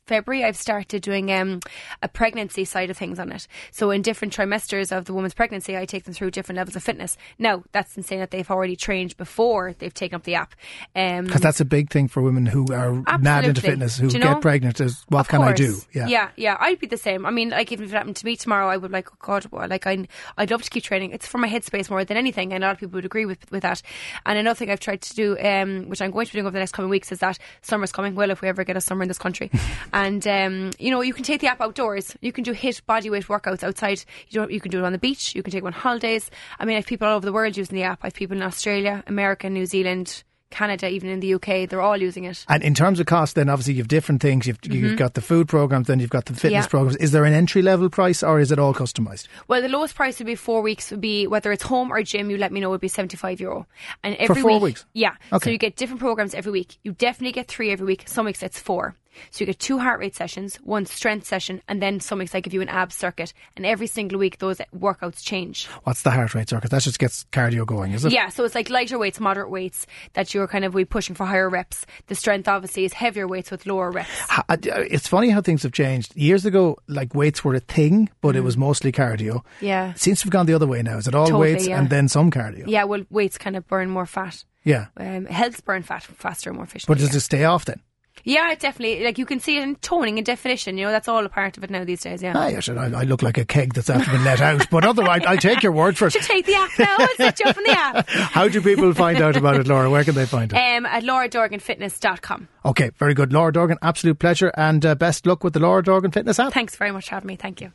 February. 0.08 0.44
I've 0.44 0.56
started 0.56 1.02
doing 1.02 1.32
um, 1.32 1.60
a 2.04 2.08
pregnancy 2.08 2.64
side 2.64 2.90
of 2.92 2.98
things 2.98 3.20
on 3.20 3.32
it. 3.32 3.48
So 3.72 3.90
in 3.90 4.04
different 4.04 4.36
trimesters 4.36 4.96
of 4.96 5.06
the 5.06 5.14
woman's 5.14 5.34
pregnancy, 5.34 5.76
I 5.76 5.86
take 5.86 6.04
them 6.04 6.14
through 6.14 6.32
different 6.32 6.58
levels 6.58 6.76
of 6.76 6.84
fitness. 6.84 7.18
Now 7.40 7.64
that's 7.72 7.98
insane 7.98 8.20
that 8.20 8.30
they've 8.30 8.50
already 8.50 8.76
trained 8.76 9.18
before 9.18 9.74
they've 9.74 9.94
taken 9.94 10.16
up 10.16 10.24
the 10.24 10.36
app. 10.36 10.54
Um, 10.96 11.26
Because 11.26 11.42
that's 11.42 11.60
a 11.60 11.66
big 11.66 11.90
thing 11.90 12.08
for 12.08 12.22
women 12.22 12.46
who 12.46 12.68
are 12.72 13.04
mad 13.20 13.46
into 13.46 13.62
fitness, 13.62 13.98
who 13.98 14.10
get 14.10 14.20
know? 14.22 14.36
pregnant. 14.40 14.80
Is 14.80 15.04
what 15.10 15.22
Of 15.22 15.28
can 15.30 15.42
I 15.42 15.54
do? 15.54 15.72
course. 15.74 15.88
yeah, 15.94 16.30
yeah. 16.36 16.58
I'd 16.60 16.80
be 16.80 16.86
the 16.88 16.98
same. 16.98 17.26
I 17.26 17.32
mean, 17.32 17.50
like 17.50 17.72
even 17.72 17.86
if 17.86 17.92
it 17.92 17.96
happened 17.96 18.16
to 18.18 18.26
me 18.26 18.36
tomorrow, 18.36 18.68
I 18.70 18.78
would 18.78 18.92
like, 18.92 19.10
oh 19.12 19.18
God, 19.20 19.48
well, 19.52 19.68
like 19.68 19.88
I, 19.88 20.06
I'd 20.38 20.52
love 20.52 20.62
to 20.62 20.70
keep 20.70 20.84
training. 20.84 21.12
It's 21.12 21.26
for 21.28 21.40
my 21.40 21.50
headspace 21.50 21.90
more 21.90 22.06
than 22.06 22.18
anything, 22.18 22.54
and 22.54 22.64
a 22.64 22.68
lot 22.68 22.74
of 22.74 22.80
people 22.80 22.98
would 22.98 23.06
agree 23.06 23.26
with 23.26 23.50
with 23.52 23.64
that. 23.64 23.82
And 24.28 24.38
another 24.38 24.56
thing 24.56 24.70
I've 24.70 24.80
tried 24.80 25.02
to 25.02 25.16
do, 25.16 25.38
um, 25.40 25.90
which 25.90 26.00
I'm 26.02 26.12
going 26.12 26.28
to 26.28 26.32
be 26.32 26.38
doing 26.38 26.46
over 26.46 26.54
the 26.54 26.60
next 26.60 26.74
coming 26.74 26.92
weeks, 26.92 27.12
is 27.12 27.20
that 27.20 27.40
summer's 27.64 27.92
coming. 27.92 28.14
Well, 28.14 28.30
if 28.30 28.42
we 28.42 28.48
ever 28.50 28.64
get 28.64 28.78
a 28.78 28.82
summer 28.82 29.02
in 29.02 29.08
this 29.08 29.18
country, 29.18 29.50
and 29.96 30.28
um, 30.28 30.72
you 30.78 30.92
know, 30.92 31.02
you 31.02 31.14
can 31.14 31.24
take 31.24 31.42
the 31.42 31.48
app 31.48 31.62
outdoors. 31.62 32.16
You 32.22 32.32
can 32.32 32.44
do 32.44 32.54
HIIT 32.54 32.86
body 32.86 33.10
weight 33.10 33.26
workouts 33.28 33.64
outside. 33.64 34.04
You 34.30 34.40
don't. 34.42 34.52
You 34.52 34.60
can 34.62 34.70
do 34.72 34.80
it 34.80 34.86
on 34.86 34.92
the 34.92 35.00
beach. 35.00 35.34
You 35.34 35.42
can 35.42 35.52
take 35.52 35.64
it 35.64 35.66
on 35.66 35.72
holidays. 35.74 36.30
I 36.60 36.66
mean, 36.66 36.76
I 36.76 36.80
have 36.80 36.86
people 36.86 37.08
all 37.08 37.16
over 37.16 37.26
the 37.26 37.34
world 37.34 37.58
using 37.58 37.76
the 37.76 37.84
app. 37.84 38.00
I 38.04 38.08
have 38.08 38.14
people 38.14 38.38
in 38.38 38.44
Australia, 38.44 39.04
America, 39.08 39.50
New 39.50 39.66
Zealand. 39.66 40.24
Canada, 40.52 40.88
even 40.88 41.10
in 41.10 41.20
the 41.20 41.34
UK, 41.34 41.68
they're 41.68 41.82
all 41.82 41.98
using 41.98 42.24
it. 42.24 42.46
And 42.48 42.64
in 42.64 42.74
terms 42.76 43.02
of 43.02 43.08
cost, 43.08 43.36
then 43.36 43.50
obviously 43.50 43.74
you've 43.74 43.90
different 43.90 44.22
things. 44.22 44.48
You've, 44.48 44.60
you've 44.64 44.98
got 44.98 45.14
the 45.16 45.20
food 45.20 45.50
programs, 45.50 45.88
then 45.88 46.00
you've 46.00 46.12
got 46.12 46.26
the 46.26 46.34
fitness 46.34 46.46
Mm-hmm. 46.46 46.62
Yeah. 46.64 46.68
programs. 46.68 46.96
Is 46.98 47.12
there 47.12 47.26
an 47.26 47.34
entry 47.34 47.62
level 47.62 47.90
price, 47.90 48.24
or 48.24 48.40
is 48.40 48.54
it 48.54 48.60
all 48.60 48.74
customized? 48.74 49.28
Well, 49.50 49.62
the 49.62 49.68
lowest 49.68 49.96
price 49.96 50.18
would 50.20 50.28
be 50.28 50.36
four 50.36 50.62
weeks. 50.62 50.92
Would 50.92 51.02
be 51.02 51.28
whether 51.28 51.52
it's 51.52 51.64
home 51.64 51.92
or 51.92 52.02
gym. 52.04 52.30
You 52.30 52.38
let 52.38 52.54
me 52.54 52.62
know 52.62 52.70
would 52.70 52.80
be 52.80 52.88
seventy 52.88 53.18
five 53.18 53.42
euro. 53.42 53.68
And 54.04 54.16
every 54.16 54.42
four 54.42 54.54
week, 54.54 54.62
weeks? 54.62 54.86
yeah. 54.94 55.16
Okay. 55.34 55.46
So 55.46 55.50
you 55.50 55.58
get 55.58 55.76
different 55.76 56.00
programs 56.00 56.34
every 56.34 56.54
week. 56.54 56.78
You 56.84 56.94
definitely 56.94 57.34
get 57.34 57.48
three 57.50 57.72
every 57.72 57.88
week. 57.88 58.04
Some 58.08 58.26
weeks 58.26 58.42
it's 58.42 58.60
four. 58.60 58.96
So 59.32 59.42
you 59.42 59.46
get 59.46 59.60
two 59.60 59.78
heart 59.80 60.00
rate 60.00 60.16
sessions, 60.16 60.58
one 60.58 60.86
strength 60.86 61.26
session, 61.28 61.62
and 61.68 61.82
then 61.82 62.00
some 62.00 62.20
weeks 62.20 62.36
I 62.36 62.40
give 62.40 62.54
you 62.54 62.62
an 62.62 62.70
abs 62.70 62.96
circuit. 62.96 63.34
And 63.56 63.66
every 63.66 63.88
single 63.88 64.20
week 64.20 64.38
those 64.40 64.60
workouts 64.76 65.24
change. 65.24 65.68
What's 65.84 66.02
the 66.02 66.12
heart 66.12 66.34
rate 66.36 66.50
circuit? 66.50 66.72
That 66.72 66.82
just 66.82 67.00
gets 67.00 67.26
cardio 67.32 67.66
going, 67.66 67.94
is 67.94 68.06
it? 68.06 68.12
Yeah, 68.12 68.30
so 68.30 68.44
it's 68.44 68.56
like 68.56 68.70
lighter 68.70 68.98
weights, 68.98 69.20
moderate 69.20 69.50
weights 69.50 69.86
that 70.14 70.34
you're 70.34 70.48
kind 70.48 70.66
of 70.66 70.74
we 70.74 70.86
pushing 70.86 71.16
for 71.16 71.26
higher 71.26 71.50
reps. 71.50 71.86
The 72.08 72.16
strength 72.16 72.48
obviously 72.48 72.86
is 72.86 72.94
heavier 72.94 73.28
weights 73.28 73.52
with 73.52 73.66
lower 73.66 73.92
reps. 73.92 74.10
Uh, 74.30 74.58
It's 74.64 75.08
funny 75.08 75.30
how 75.30 75.42
things 75.42 75.64
have 75.64 75.72
changed. 75.72 76.16
Years 76.16 76.46
ago, 76.46 76.78
like 76.88 77.14
weights 77.16 77.44
were 77.44 77.56
a 77.56 77.60
thing, 77.60 78.10
but 78.22 78.36
it 78.36 78.42
was 78.42 78.58
mostly 78.58 78.92
cardio. 78.92 79.36
Mm. 79.36 79.44
Yeah. 79.62 79.94
Seems 79.94 80.20
to 80.22 80.26
have 80.26 80.32
gone 80.32 80.46
the 80.46 80.54
other 80.54 80.68
way 80.68 80.82
now. 80.82 80.98
Is 80.98 81.08
it 81.08 81.16
all 81.16 81.26
Totally, 81.26 81.54
weights 81.54 81.68
yeah. 81.68 81.80
and 81.80 81.90
then 81.90 82.08
some 82.08 82.32
cardio? 82.32 82.66
Yeah, 82.68 82.84
well, 82.86 83.04
weights 83.10 83.38
kind 83.38 83.56
of 83.56 83.68
burn 83.68 83.90
more 83.90 84.06
fat. 84.06 84.44
Yeah. 84.64 84.88
Um, 84.98 85.26
helps 85.26 85.62
burn 85.62 85.84
fat 85.84 86.04
faster 86.04 86.50
and 86.50 86.58
more 86.58 86.66
efficiently. 86.66 86.94
But 86.96 87.00
does 87.00 87.12
yeah. 87.12 87.18
it 87.18 87.22
stay 87.22 87.44
off 87.44 87.66
then? 87.66 87.82
Yeah, 88.24 88.52
it 88.52 88.60
definitely. 88.60 89.04
Like 89.04 89.18
you 89.18 89.26
can 89.26 89.40
see 89.40 89.58
it 89.58 89.64
in 89.64 89.76
toning 89.78 90.18
and 90.18 90.26
definition. 90.26 90.78
You 90.78 90.86
know, 90.86 90.92
that's 90.92 91.08
all 91.08 91.26
a 91.26 91.30
part 91.30 91.58
of 91.58 91.64
it 91.64 91.70
now 91.70 91.84
these 91.84 92.02
days. 92.02 92.24
Yeah. 92.24 92.34
Ah, 92.36 92.48
yes, 92.48 92.68
I, 92.70 92.86
I 92.86 93.04
look 93.04 93.22
like 93.22 93.38
a 93.38 93.46
keg 93.46 93.74
that's 93.74 93.90
after 93.90 94.10
been 94.12 94.24
let 94.24 94.42
out. 94.42 94.68
But 94.72 94.84
otherwise, 94.86 95.24
I'll 95.28 95.38
take 95.38 95.62
your 95.62 95.72
word 95.72 95.98
for 95.98 96.08
it. 96.08 96.14
Should 96.14 96.24
take 96.24 96.46
the 96.46 96.56
app 96.56 96.72
now. 96.80 96.96
I'll 96.98 97.16
set 97.18 97.40
you 97.40 97.46
up 97.50 97.58
on 97.58 97.64
the 97.64 97.72
app. 97.72 98.10
How 98.10 98.48
do 98.48 98.62
people 98.62 98.94
find 98.94 99.22
out 99.22 99.36
about 99.36 99.60
it, 99.60 99.68
Laura? 99.68 99.90
Where 99.90 100.04
can 100.04 100.16
they 100.16 100.26
find 100.26 100.52
it? 100.52 100.56
Um, 100.56 100.86
at 100.86 101.04
lauradorganfitness.com. 101.04 102.48
Okay, 102.66 102.92
very 102.98 103.14
good. 103.14 103.32
Laura 103.32 103.52
Dorgan, 103.54 103.78
absolute 103.82 104.18
pleasure. 104.20 104.52
And 104.58 104.86
uh, 104.86 104.96
best 104.96 105.26
luck 105.26 105.44
with 105.44 105.54
the 105.54 105.60
Laura 105.60 105.84
Dorgan 105.84 106.12
Fitness 106.12 106.40
app. 106.40 106.54
Thanks 106.54 106.76
very 106.76 106.92
much 106.92 107.06
for 107.10 107.16
having 107.16 107.28
me. 107.28 107.36
Thank 107.36 107.62
you. 107.62 107.72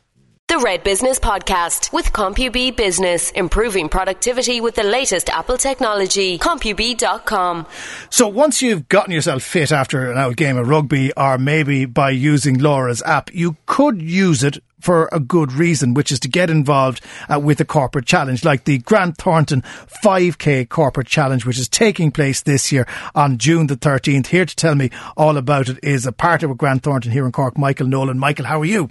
The 0.51 0.57
Red 0.57 0.83
Business 0.83 1.17
Podcast 1.17 1.93
with 1.93 2.11
CompuB 2.11 2.75
Business, 2.75 3.31
improving 3.31 3.87
productivity 3.87 4.59
with 4.59 4.75
the 4.75 4.83
latest 4.83 5.29
Apple 5.29 5.57
technology. 5.57 6.37
CompuB.com. 6.39 7.65
So 8.09 8.27
once 8.27 8.61
you've 8.61 8.89
gotten 8.89 9.13
yourself 9.13 9.43
fit 9.43 9.71
after 9.71 10.11
an 10.11 10.17
old 10.17 10.35
game 10.35 10.57
of 10.57 10.67
rugby, 10.67 11.13
or 11.15 11.37
maybe 11.37 11.85
by 11.85 12.09
using 12.09 12.59
Laura's 12.59 13.01
app, 13.03 13.33
you 13.33 13.55
could 13.65 14.01
use 14.01 14.43
it 14.43 14.61
for 14.81 15.07
a 15.13 15.21
good 15.21 15.53
reason, 15.53 15.93
which 15.93 16.11
is 16.11 16.19
to 16.19 16.27
get 16.27 16.49
involved 16.49 16.99
uh, 17.33 17.39
with 17.39 17.61
a 17.61 17.65
corporate 17.65 18.05
challenge, 18.05 18.43
like 18.43 18.65
the 18.65 18.79
Grant 18.79 19.15
Thornton 19.15 19.61
5K 20.03 20.67
corporate 20.67 21.07
challenge, 21.07 21.45
which 21.45 21.59
is 21.59 21.69
taking 21.69 22.11
place 22.11 22.41
this 22.41 22.73
year 22.73 22.85
on 23.15 23.37
June 23.37 23.67
the 23.67 23.77
13th. 23.77 24.27
Here 24.27 24.45
to 24.45 24.55
tell 24.57 24.75
me 24.75 24.89
all 25.15 25.37
about 25.37 25.69
it 25.69 25.79
is 25.81 26.05
a 26.05 26.11
partner 26.11 26.49
with 26.49 26.57
Grant 26.57 26.83
Thornton 26.83 27.13
here 27.13 27.25
in 27.25 27.31
Cork, 27.31 27.57
Michael 27.57 27.87
Nolan. 27.87 28.19
Michael, 28.19 28.43
how 28.43 28.59
are 28.59 28.65
you? 28.65 28.89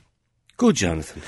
Good, 0.61 0.77
Jonathan. 0.77 1.23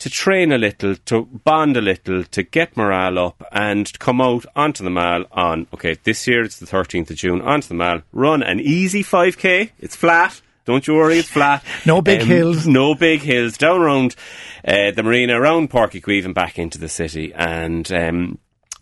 to 0.00 0.10
train 0.10 0.50
a 0.50 0.58
little, 0.58 0.96
to 0.96 1.22
bond 1.22 1.76
a 1.76 1.80
little, 1.80 2.24
to 2.24 2.42
get 2.42 2.76
morale 2.76 3.18
up, 3.18 3.42
and 3.52 3.86
to 3.86 3.98
come 3.98 4.20
out 4.20 4.44
onto 4.56 4.82
the 4.82 4.90
mall 4.90 5.24
on, 5.30 5.66
okay, 5.72 5.96
this 6.04 6.26
year 6.26 6.42
it's 6.42 6.58
the 6.58 6.66
13th 6.66 7.10
of 7.10 7.16
June, 7.16 7.40
onto 7.40 7.68
the 7.68 7.74
mall, 7.74 8.02
run 8.12 8.42
an 8.42 8.60
easy 8.60 9.02
5k. 9.04 9.70
It's 9.78 9.96
flat. 9.96 10.40
Don't 10.64 10.86
you 10.86 10.94
worry, 10.94 11.18
it's 11.18 11.28
flat. 11.28 11.64
No 11.86 12.02
big 12.02 12.22
hills. 12.22 12.66
No 12.66 12.94
big 12.94 13.20
hills. 13.20 13.56
Down 13.56 13.80
around 13.80 14.14
uh, 14.64 14.90
the 14.90 15.02
marina, 15.02 15.40
around 15.40 15.70
Porky 15.70 16.02
and 16.22 16.34
back 16.34 16.58
into 16.58 16.78
the 16.78 16.88
city. 16.88 17.32
And 17.34 17.90
um, 17.92 18.38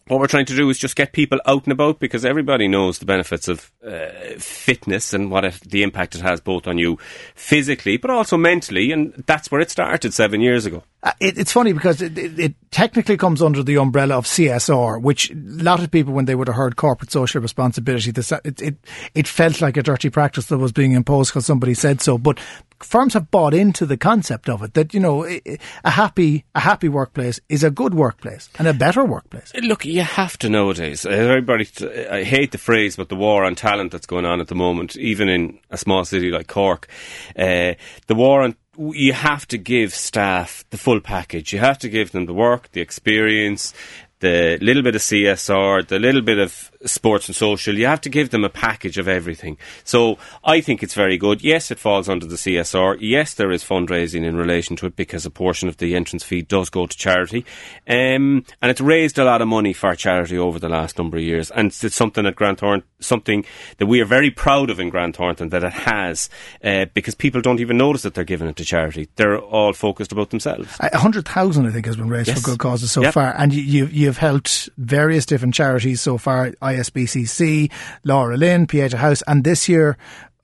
what 0.08 0.20
we're 0.20 0.26
trying 0.26 0.46
to 0.46 0.56
do 0.56 0.68
is 0.70 0.78
just 0.78 0.96
get 0.96 1.12
people 1.12 1.38
out 1.46 1.64
and 1.64 1.72
about 1.72 2.00
because 2.00 2.24
everybody 2.24 2.66
knows 2.66 2.98
the 2.98 3.04
benefits 3.04 3.46
of 3.46 3.70
uh, 3.86 4.08
fitness 4.38 5.12
and 5.12 5.30
what 5.30 5.44
it, 5.44 5.60
the 5.60 5.82
impact 5.82 6.14
it 6.14 6.22
has 6.22 6.40
both 6.40 6.66
on 6.66 6.78
you 6.78 6.98
physically 7.34 7.96
but 7.96 8.10
also 8.10 8.36
mentally 8.36 8.90
and 8.90 9.12
that's 9.26 9.50
where 9.50 9.60
it 9.60 9.70
started 9.70 10.12
seven 10.14 10.40
years 10.40 10.66
ago 10.66 10.82
Uh, 11.02 11.12
it, 11.20 11.38
it's 11.38 11.52
funny 11.52 11.72
because 11.72 12.02
it, 12.02 12.18
it, 12.18 12.38
it, 12.38 12.54
technically 12.70 13.16
comes 13.16 13.40
under 13.40 13.62
the 13.62 13.78
umbrella 13.78 14.18
of 14.18 14.26
CSR, 14.26 15.00
which 15.00 15.30
a 15.30 15.34
lot 15.34 15.82
of 15.82 15.90
people, 15.90 16.12
when 16.12 16.26
they 16.26 16.34
would 16.34 16.48
have 16.48 16.56
heard 16.56 16.76
corporate 16.76 17.10
social 17.10 17.40
responsibility, 17.40 18.10
this, 18.10 18.30
it, 18.30 18.60
it, 18.60 18.76
it 19.14 19.28
felt 19.28 19.60
like 19.60 19.76
a 19.76 19.82
dirty 19.82 20.10
practice 20.10 20.46
that 20.46 20.58
was 20.58 20.72
being 20.72 20.92
imposed 20.92 21.30
because 21.30 21.46
somebody 21.46 21.72
said 21.72 22.02
so. 22.02 22.18
But 22.18 22.38
firms 22.80 23.14
have 23.14 23.30
bought 23.30 23.54
into 23.54 23.86
the 23.86 23.96
concept 23.96 24.48
of 24.48 24.62
it 24.62 24.74
that 24.74 24.94
you 24.94 25.00
know 25.00 25.24
a 25.24 25.90
happy 25.90 26.44
a 26.54 26.60
happy 26.60 26.88
workplace 26.88 27.40
is 27.48 27.64
a 27.64 27.70
good 27.70 27.94
workplace 27.94 28.48
and 28.58 28.68
a 28.68 28.74
better 28.74 29.04
workplace. 29.04 29.52
Uh, 29.54 29.60
look, 29.60 29.84
you 29.84 30.02
have 30.02 30.36
to 30.38 30.48
nowadays. 30.48 31.06
Uh, 31.06 31.10
everybody, 31.10 31.68
I 32.10 32.24
hate 32.24 32.52
the 32.52 32.58
phrase, 32.58 32.96
but 32.96 33.08
the 33.08 33.16
war 33.16 33.44
on 33.44 33.54
talent 33.54 33.92
that's 33.92 34.06
going 34.06 34.24
on 34.24 34.40
at 34.40 34.48
the 34.48 34.54
moment, 34.54 34.96
even 34.96 35.28
in 35.28 35.58
a 35.70 35.78
small 35.78 36.04
city 36.04 36.30
like 36.30 36.48
Cork, 36.48 36.88
uh, 37.36 37.74
the 38.08 38.14
war 38.14 38.42
on 38.42 38.56
you 38.78 39.12
have 39.12 39.46
to 39.48 39.58
give 39.58 39.94
staff 39.94 40.64
the 40.70 40.78
full 40.78 41.00
package. 41.00 41.52
You 41.52 41.58
have 41.58 41.78
to 41.78 41.88
give 41.88 42.12
them 42.12 42.26
the 42.26 42.34
work, 42.34 42.70
the 42.72 42.80
experience, 42.80 43.74
the 44.20 44.58
little 44.60 44.82
bit 44.82 44.94
of 44.94 45.00
CSR, 45.00 45.86
the 45.86 45.98
little 45.98 46.22
bit 46.22 46.38
of 46.38 46.70
sports 46.84 47.28
and 47.28 47.36
social, 47.36 47.76
you 47.76 47.86
have 47.86 48.00
to 48.02 48.08
give 48.08 48.30
them 48.30 48.44
a 48.44 48.48
package 48.48 48.98
of 48.98 49.08
everything. 49.08 49.58
So 49.84 50.18
I 50.44 50.60
think 50.60 50.82
it's 50.82 50.94
very 50.94 51.16
good. 51.16 51.42
Yes, 51.42 51.70
it 51.70 51.78
falls 51.78 52.08
under 52.08 52.26
the 52.26 52.36
CSR. 52.36 52.98
Yes, 53.00 53.34
there 53.34 53.50
is 53.50 53.64
fundraising 53.64 54.24
in 54.24 54.36
relation 54.36 54.76
to 54.76 54.86
it 54.86 54.96
because 54.96 55.26
a 55.26 55.30
portion 55.30 55.68
of 55.68 55.78
the 55.78 55.94
entrance 55.94 56.22
fee 56.22 56.42
does 56.42 56.70
go 56.70 56.86
to 56.86 56.96
charity. 56.96 57.44
Um, 57.88 58.44
and 58.62 58.70
it's 58.70 58.80
raised 58.80 59.18
a 59.18 59.24
lot 59.24 59.42
of 59.42 59.48
money 59.48 59.72
for 59.72 59.94
charity 59.94 60.38
over 60.38 60.58
the 60.58 60.68
last 60.68 60.98
number 60.98 61.16
of 61.16 61.22
years. 61.22 61.50
And 61.50 61.68
it's 61.68 61.94
something 61.94 62.24
that 62.24 62.36
Grant 62.36 62.60
Thornton, 62.60 62.88
something 63.00 63.44
that 63.78 63.86
we 63.86 64.00
are 64.00 64.04
very 64.04 64.30
proud 64.30 64.70
of 64.70 64.80
in 64.80 64.90
Grant 64.90 65.16
Thornton 65.16 65.48
that 65.50 65.64
it 65.64 65.72
has, 65.72 66.30
uh, 66.62 66.86
because 66.94 67.14
people 67.14 67.40
don't 67.40 67.60
even 67.60 67.76
notice 67.76 68.02
that 68.02 68.14
they're 68.14 68.24
giving 68.24 68.48
it 68.48 68.56
to 68.56 68.64
charity. 68.64 69.08
They're 69.16 69.38
all 69.38 69.72
focused 69.72 70.12
about 70.12 70.30
themselves. 70.30 70.76
A 70.80 70.98
hundred 70.98 71.26
thousand, 71.26 71.66
I 71.66 71.70
think, 71.70 71.86
has 71.86 71.96
been 71.96 72.08
raised 72.08 72.28
yes. 72.28 72.40
for 72.40 72.50
good 72.50 72.58
causes 72.58 72.92
so 72.92 73.02
yep. 73.02 73.14
far. 73.14 73.34
And 73.36 73.52
you 73.52 73.86
you've 73.86 74.18
helped 74.18 74.68
various 74.76 75.26
different 75.26 75.54
charities 75.54 76.00
so 76.00 76.18
far 76.18 76.52
ISPCC, 76.74 77.70
Laura 78.04 78.36
Lynn, 78.36 78.66
Pieta 78.66 78.96
House, 78.96 79.22
and 79.26 79.44
this 79.44 79.68
year, 79.68 79.96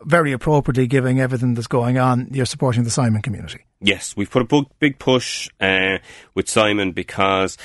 very 0.02 0.32
appropriately, 0.32 0.86
giving 0.86 1.20
everything 1.20 1.54
that's 1.54 1.66
going 1.66 1.98
on, 1.98 2.28
you're 2.30 2.46
supporting 2.46 2.84
the 2.84 2.90
Simon 2.90 3.22
community. 3.22 3.64
Yes, 3.80 4.16
we've 4.16 4.30
put 4.30 4.50
a 4.50 4.64
big 4.78 4.98
push 4.98 5.48
uh, 5.60 5.98
with 6.34 6.48
Simon 6.48 6.92
because 6.92 7.56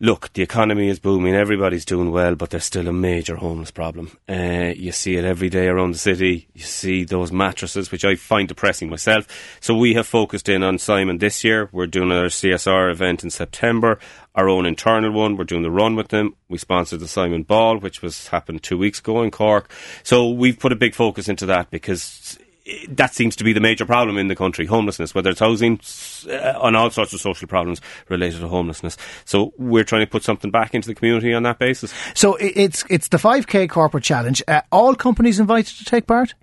look, 0.00 0.32
the 0.32 0.42
economy 0.42 0.88
is 0.88 0.98
booming, 0.98 1.34
everybody's 1.34 1.84
doing 1.84 2.10
well, 2.10 2.34
but 2.34 2.50
there's 2.50 2.64
still 2.64 2.88
a 2.88 2.92
major 2.92 3.36
homeless 3.36 3.70
problem. 3.70 4.16
Uh, 4.28 4.72
you 4.74 4.92
see 4.92 5.16
it 5.16 5.24
every 5.24 5.50
day 5.50 5.68
around 5.68 5.92
the 5.92 5.98
city. 5.98 6.48
You 6.54 6.62
see 6.62 7.04
those 7.04 7.30
mattresses, 7.30 7.92
which 7.92 8.04
I 8.04 8.14
find 8.14 8.48
depressing 8.48 8.88
myself. 8.88 9.26
So 9.60 9.76
we 9.76 9.94
have 9.94 10.06
focused 10.06 10.48
in 10.48 10.62
on 10.62 10.78
Simon 10.78 11.18
this 11.18 11.44
year. 11.44 11.68
We're 11.70 11.86
doing 11.86 12.10
our 12.10 12.26
CSR 12.26 12.90
event 12.90 13.22
in 13.22 13.30
September, 13.30 13.98
our 14.34 14.48
own 14.48 14.64
internal 14.64 15.12
one. 15.12 15.36
We're 15.36 15.44
doing 15.44 15.62
the 15.62 15.70
run 15.70 15.96
with 15.96 16.08
them. 16.08 16.34
We 16.48 16.58
sponsored 16.58 17.00
the 17.00 17.08
Simon 17.08 17.42
Ball, 17.42 17.78
which 17.78 18.00
was 18.00 18.28
happened 18.28 18.62
two 18.62 18.78
weeks 18.78 19.00
ago 19.00 19.22
in 19.22 19.30
Cork. 19.30 19.70
So 20.02 20.30
we've 20.30 20.58
put 20.58 20.72
a 20.72 20.76
big 20.76 20.94
focus 20.94 21.28
into 21.28 21.46
that 21.46 21.70
because 21.70 22.38
that 22.88 23.14
seems 23.14 23.36
to 23.36 23.44
be 23.44 23.52
the 23.52 23.60
major 23.60 23.86
problem 23.86 24.18
in 24.18 24.28
the 24.28 24.36
country 24.36 24.66
homelessness, 24.66 25.14
whether 25.14 25.30
it's 25.30 25.40
housing, 25.40 25.80
uh, 26.28 26.58
on 26.60 26.74
all 26.76 26.90
sorts 26.90 27.12
of 27.12 27.20
social 27.20 27.48
problems 27.48 27.80
related 28.08 28.40
to 28.40 28.48
homelessness. 28.48 28.96
So 29.24 29.52
we're 29.58 29.84
trying 29.84 30.04
to 30.04 30.10
put 30.10 30.22
something 30.22 30.50
back 30.50 30.74
into 30.74 30.88
the 30.88 30.94
community 30.94 31.32
on 31.32 31.42
that 31.44 31.58
basis. 31.58 31.92
So 32.14 32.36
it's 32.36 32.84
it's 32.88 33.08
the 33.08 33.18
5K 33.18 33.68
corporate 33.68 34.04
challenge. 34.04 34.42
Uh, 34.48 34.62
all 34.72 34.94
companies 34.94 35.40
invited 35.40 35.76
to 35.78 35.84
take 35.84 36.06
part? 36.06 36.34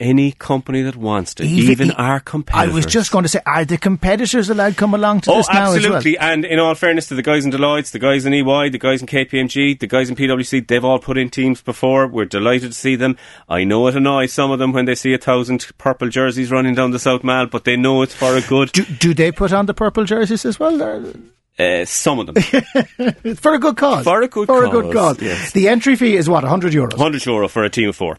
Any 0.00 0.32
company 0.32 0.82
that 0.82 0.96
wants 0.96 1.34
to, 1.34 1.44
even, 1.44 1.70
even 1.70 1.90
our 1.92 2.20
competitors. 2.20 2.70
I 2.70 2.74
was 2.74 2.86
just 2.86 3.10
going 3.10 3.24
to 3.24 3.28
say, 3.28 3.40
are 3.44 3.64
the 3.64 3.78
competitors 3.78 4.48
allowed 4.48 4.70
to 4.70 4.74
come 4.76 4.94
along 4.94 5.22
to 5.22 5.32
oh, 5.32 5.36
this 5.38 5.48
now 5.48 5.72
absolutely. 5.74 6.16
Well? 6.18 6.30
And 6.30 6.44
in 6.44 6.58
all 6.58 6.74
fairness 6.74 7.08
to 7.08 7.14
the 7.14 7.22
guys 7.22 7.44
in 7.44 7.50
Deloitte, 7.50 7.90
the 7.90 7.98
guys 7.98 8.24
in 8.24 8.32
EY, 8.32 8.70
the 8.70 8.78
guys 8.78 9.00
in 9.00 9.08
KPMG, 9.08 9.78
the 9.78 9.86
guys 9.86 10.08
in 10.08 10.16
PwC, 10.16 10.66
they've 10.66 10.84
all 10.84 10.98
put 10.98 11.18
in 11.18 11.30
teams 11.30 11.60
before. 11.62 12.06
We're 12.06 12.26
delighted 12.26 12.72
to 12.72 12.78
see 12.78 12.96
them. 12.96 13.16
I 13.48 13.64
know 13.64 13.86
it 13.88 13.96
annoys 13.96 14.32
some 14.32 14.50
of 14.50 14.58
them 14.58 14.72
when 14.72 14.84
they 14.84 14.94
see 14.94 15.14
a 15.14 15.18
thousand 15.18 15.66
purple 15.78 16.08
jerseys 16.08 16.50
running 16.50 16.74
down 16.74 16.92
the 16.92 16.98
South 16.98 17.24
Mall, 17.24 17.46
but 17.46 17.64
they 17.64 17.76
know 17.76 18.02
it's 18.02 18.14
for 18.14 18.36
a 18.36 18.40
good. 18.40 18.72
Do, 18.72 18.84
do 18.84 19.14
they 19.14 19.32
put 19.32 19.52
on 19.52 19.66
the 19.66 19.74
purple 19.74 20.04
jerseys 20.04 20.44
as 20.44 20.60
well? 20.60 21.12
Uh, 21.58 21.84
some 21.84 22.20
of 22.20 22.26
them. 22.26 22.34
for 23.34 23.54
a 23.54 23.58
good 23.58 23.76
cause. 23.76 24.04
For 24.04 24.22
a 24.22 24.28
good 24.28 24.46
for 24.46 24.60
cause. 24.60 24.68
a 24.68 24.70
good 24.70 24.94
cause. 24.94 25.20
Yes. 25.20 25.50
The 25.52 25.68
entry 25.68 25.96
fee 25.96 26.14
is 26.14 26.28
what, 26.28 26.44
100 26.44 26.72
euros? 26.72 26.92
100 26.92 27.26
euro 27.26 27.48
for 27.48 27.64
a 27.64 27.70
team 27.70 27.88
of 27.88 27.96
four. 27.96 28.16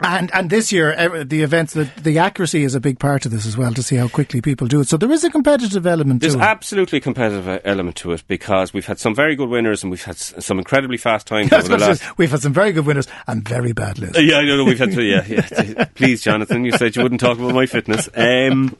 And 0.00 0.30
and 0.34 0.50
this 0.50 0.72
year, 0.72 1.24
the 1.24 1.42
events, 1.42 1.72
the, 1.72 1.90
the 1.96 2.18
accuracy 2.18 2.64
is 2.64 2.74
a 2.74 2.80
big 2.80 2.98
part 2.98 3.24
of 3.24 3.32
this 3.32 3.46
as 3.46 3.56
well 3.56 3.72
to 3.72 3.82
see 3.82 3.96
how 3.96 4.08
quickly 4.08 4.42
people 4.42 4.66
do 4.66 4.80
it. 4.80 4.88
So 4.88 4.98
there 4.98 5.10
is 5.10 5.24
a 5.24 5.30
competitive 5.30 5.86
element 5.86 6.20
There's 6.20 6.34
to 6.34 6.38
it. 6.38 6.42
There's 6.42 6.50
absolutely 6.50 6.98
a 6.98 7.00
competitive 7.00 7.62
element 7.64 7.96
to 7.96 8.12
it 8.12 8.22
because 8.28 8.74
we've 8.74 8.84
had 8.84 8.98
some 8.98 9.14
very 9.14 9.34
good 9.36 9.48
winners 9.48 9.82
and 9.82 9.90
we've 9.90 10.04
had 10.04 10.18
some 10.18 10.58
incredibly 10.58 10.98
fast 10.98 11.26
times 11.26 11.50
over 11.52 11.68
the 11.68 11.78
last. 11.78 12.18
we've 12.18 12.30
had 12.30 12.42
some 12.42 12.52
very 12.52 12.72
good 12.72 12.84
winners 12.84 13.08
and 13.26 13.48
very 13.48 13.72
bad 13.72 13.98
lists. 13.98 14.20
Yeah, 14.20 14.36
I 14.36 14.44
know. 14.44 14.64
We've 14.66 14.78
had 14.78 14.92
to, 14.92 15.02
yeah, 15.02 15.24
yeah. 15.26 15.84
Please, 15.94 16.20
Jonathan, 16.20 16.66
you 16.66 16.72
said 16.72 16.94
you 16.94 17.02
wouldn't 17.02 17.22
talk 17.22 17.38
about 17.38 17.54
my 17.54 17.64
fitness. 17.64 18.10
Um, 18.14 18.76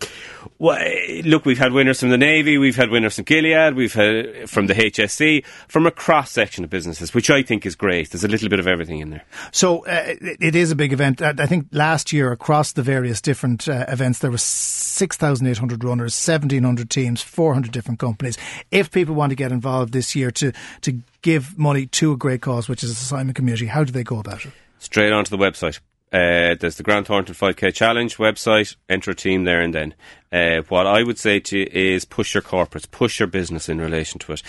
well, 0.59 0.79
look, 1.25 1.45
we've 1.45 1.59
had 1.59 1.73
winners 1.73 2.01
from 2.01 2.11
the 2.11 2.19
Navy, 2.19 2.59
we've 2.59 2.77
had 2.77 2.91
winners 2.91 3.17
from 3.17 3.25
Gilead, 3.25 3.75
we've 3.75 3.93
had 3.93 4.49
from 4.49 4.67
the 4.67 4.75
HSE, 4.75 5.45
from 5.69 5.87
a 5.87 5.91
cross 5.91 6.31
section 6.31 6.65
of 6.65 6.71
businesses, 6.71 7.15
which 7.15 7.31
I 7.31 7.43
think 7.43 7.67
is 7.67 7.75
great. 7.75 8.11
There's 8.11 8.25
a 8.25 8.29
little 8.29 8.49
bit 8.49 8.59
of 8.59 8.67
everything 8.67 9.01
in 9.01 9.11
there. 9.11 9.25
So 9.53 9.85
uh, 9.87 10.15
it 10.21 10.55
is 10.55 10.71
a 10.71 10.77
big 10.77 10.93
event. 10.93 11.23
I 11.23 11.47
think 11.47 11.67
last 11.73 12.13
year 12.13 12.33
across 12.33 12.73
the 12.73 12.83
various 12.83 13.21
different 13.21 13.69
uh, 13.69 13.85
events, 13.89 14.21
there 14.21 14.31
were 14.31 14.39
6,800 14.39 15.85
runners, 15.85 16.15
1,700 16.15 16.91
teams, 16.91 17.23
400 17.23 17.73
different 17.73 18.01
companies. 18.01 18.39
If 18.71 18.91
people 18.91 19.15
want 19.15 19.31
to 19.31 19.37
get 19.37 19.53
involved 19.53 19.93
this 19.93 20.15
year 20.15 20.31
to, 20.33 20.53
to 20.83 21.01
give 21.23 21.59
money 21.59 21.87
to 21.87 22.13
a 22.13 22.17
great 22.17 22.43
cause, 22.43 22.69
which 22.69 22.83
is 22.83 22.91
the 22.91 23.05
Simon 23.05 23.35
community, 23.35 23.67
how 23.67 23.85
do 23.85 23.93
they 23.93 24.05
go 24.05 24.19
about 24.19 24.45
it? 24.45 24.53
Straight 24.79 25.13
onto 25.13 25.37
the 25.37 25.43
website. 25.43 25.81
Uh, 26.13 26.55
there's 26.59 26.77
the 26.77 26.83
Grant 26.83 27.09
Thornton 27.09 27.35
5K 27.35 27.75
Challenge 27.75 28.17
website. 28.17 28.77
Enter 28.89 29.11
a 29.11 29.15
team 29.15 29.45
there 29.45 29.61
and 29.61 29.75
then. 29.75 29.95
Uh, 30.33 30.63
what 30.69 30.87
I 30.87 31.03
would 31.03 31.19
say 31.19 31.41
to 31.41 31.59
you 31.59 31.69
is 31.71 32.05
push 32.05 32.35
your 32.35 32.43
corporates, 32.43 32.91
push 32.91 33.19
your 33.19 33.27
business 33.27 33.69
in 33.69 33.81
relation 33.81 34.19
to 34.21 34.33
it. 34.33 34.43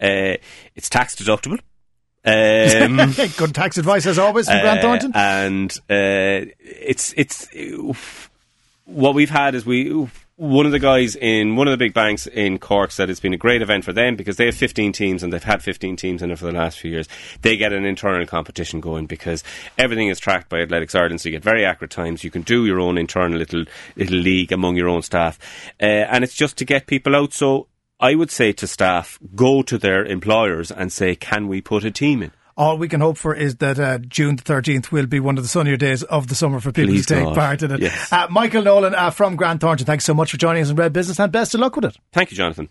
Uh, 0.00 0.36
it's 0.74 0.88
tax 0.88 1.14
deductible. 1.14 1.58
Um, 2.24 3.12
Good 3.36 3.54
tax 3.54 3.78
advice 3.78 4.06
as 4.06 4.18
always 4.18 4.46
from 4.46 4.60
Grant 4.60 4.78
uh, 4.78 4.82
Thornton. 4.82 5.12
And 5.14 5.72
uh, 5.90 6.50
it's 6.60 7.12
it's 7.16 7.48
what 8.84 9.14
we've 9.14 9.30
had 9.30 9.54
is 9.54 9.66
we 9.66 10.08
one 10.42 10.66
of 10.66 10.72
the 10.72 10.80
guys 10.80 11.14
in 11.14 11.54
one 11.54 11.68
of 11.68 11.70
the 11.70 11.76
big 11.76 11.94
banks 11.94 12.26
in 12.26 12.58
Cork 12.58 12.90
said 12.90 13.08
it's 13.08 13.20
been 13.20 13.32
a 13.32 13.36
great 13.36 13.62
event 13.62 13.84
for 13.84 13.92
them 13.92 14.16
because 14.16 14.38
they 14.38 14.46
have 14.46 14.56
15 14.56 14.90
teams 14.90 15.22
and 15.22 15.32
they've 15.32 15.40
had 15.40 15.62
15 15.62 15.94
teams 15.94 16.20
in 16.20 16.32
it 16.32 16.38
for 16.40 16.46
the 16.46 16.52
last 16.52 16.80
few 16.80 16.90
years. 16.90 17.08
They 17.42 17.56
get 17.56 17.72
an 17.72 17.84
internal 17.84 18.26
competition 18.26 18.80
going 18.80 19.06
because 19.06 19.44
everything 19.78 20.08
is 20.08 20.18
tracked 20.18 20.48
by 20.48 20.58
Athletics 20.58 20.96
Ireland, 20.96 21.20
so 21.20 21.28
you 21.28 21.36
get 21.36 21.44
very 21.44 21.64
accurate 21.64 21.92
times. 21.92 22.24
You 22.24 22.32
can 22.32 22.42
do 22.42 22.66
your 22.66 22.80
own 22.80 22.98
internal 22.98 23.38
little 23.38 23.66
little 23.94 24.18
league 24.18 24.50
among 24.50 24.74
your 24.74 24.88
own 24.88 25.02
staff, 25.02 25.38
uh, 25.80 25.84
and 25.84 26.24
it's 26.24 26.34
just 26.34 26.56
to 26.56 26.64
get 26.64 26.88
people 26.88 27.14
out. 27.14 27.32
So 27.32 27.68
I 28.00 28.16
would 28.16 28.32
say 28.32 28.50
to 28.50 28.66
staff, 28.66 29.20
go 29.36 29.62
to 29.62 29.78
their 29.78 30.04
employers 30.04 30.72
and 30.72 30.90
say, 30.90 31.14
"Can 31.14 31.46
we 31.46 31.60
put 31.60 31.84
a 31.84 31.92
team 31.92 32.20
in?" 32.20 32.32
All 32.56 32.76
we 32.78 32.88
can 32.88 33.00
hope 33.00 33.16
for 33.16 33.34
is 33.34 33.56
that 33.56 33.78
uh, 33.78 33.98
June 33.98 34.36
the 34.36 34.42
13th 34.42 34.90
will 34.92 35.06
be 35.06 35.20
one 35.20 35.36
of 35.38 35.44
the 35.44 35.48
sunnier 35.48 35.76
days 35.76 36.02
of 36.04 36.28
the 36.28 36.34
summer 36.34 36.60
for 36.60 36.72
people 36.72 36.92
Please 36.94 37.06
to 37.06 37.14
take 37.14 37.24
God. 37.24 37.34
part 37.34 37.62
in 37.62 37.70
it. 37.72 37.80
Yes. 37.80 38.12
Uh, 38.12 38.26
Michael 38.30 38.62
Nolan 38.62 38.94
uh, 38.94 39.10
from 39.10 39.36
Grant 39.36 39.60
Thornton, 39.60 39.86
thanks 39.86 40.04
so 40.04 40.14
much 40.14 40.30
for 40.30 40.36
joining 40.36 40.62
us 40.62 40.70
in 40.70 40.76
Red 40.76 40.92
Business 40.92 41.18
and 41.18 41.32
best 41.32 41.54
of 41.54 41.60
luck 41.60 41.76
with 41.76 41.84
it. 41.86 41.96
Thank 42.12 42.30
you, 42.30 42.36
Jonathan. 42.36 42.68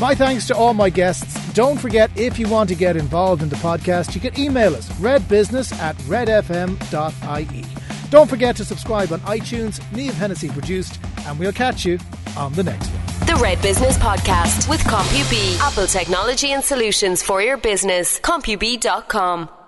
My 0.00 0.14
thanks 0.14 0.46
to 0.48 0.56
all 0.56 0.74
my 0.74 0.90
guests. 0.90 1.52
Don't 1.54 1.78
forget, 1.78 2.10
if 2.16 2.38
you 2.38 2.48
want 2.48 2.68
to 2.68 2.74
get 2.74 2.96
involved 2.96 3.42
in 3.42 3.48
the 3.48 3.56
podcast, 3.56 4.14
you 4.14 4.20
can 4.20 4.38
email 4.38 4.74
us 4.74 4.88
redbusiness 4.94 5.72
at 5.78 5.96
redfm.ie. 5.98 7.64
Don't 8.10 8.28
forget 8.28 8.56
to 8.56 8.64
subscribe 8.64 9.12
on 9.12 9.20
iTunes. 9.20 9.80
Neve 9.92 10.14
Hennessy 10.14 10.48
produced, 10.48 11.00
and 11.26 11.38
we'll 11.38 11.52
catch 11.52 11.84
you 11.84 11.98
on 12.36 12.52
the 12.52 12.62
next 12.62 12.88
one. 12.88 13.26
The 13.26 13.36
Red 13.36 13.60
Business 13.62 13.96
Podcast 13.98 14.68
with 14.68 14.80
CompuB. 14.80 15.58
Apple 15.60 15.86
technology 15.86 16.52
and 16.52 16.62
solutions 16.62 17.22
for 17.22 17.40
your 17.42 17.56
business. 17.56 18.20
CompuB.com. 18.20 19.63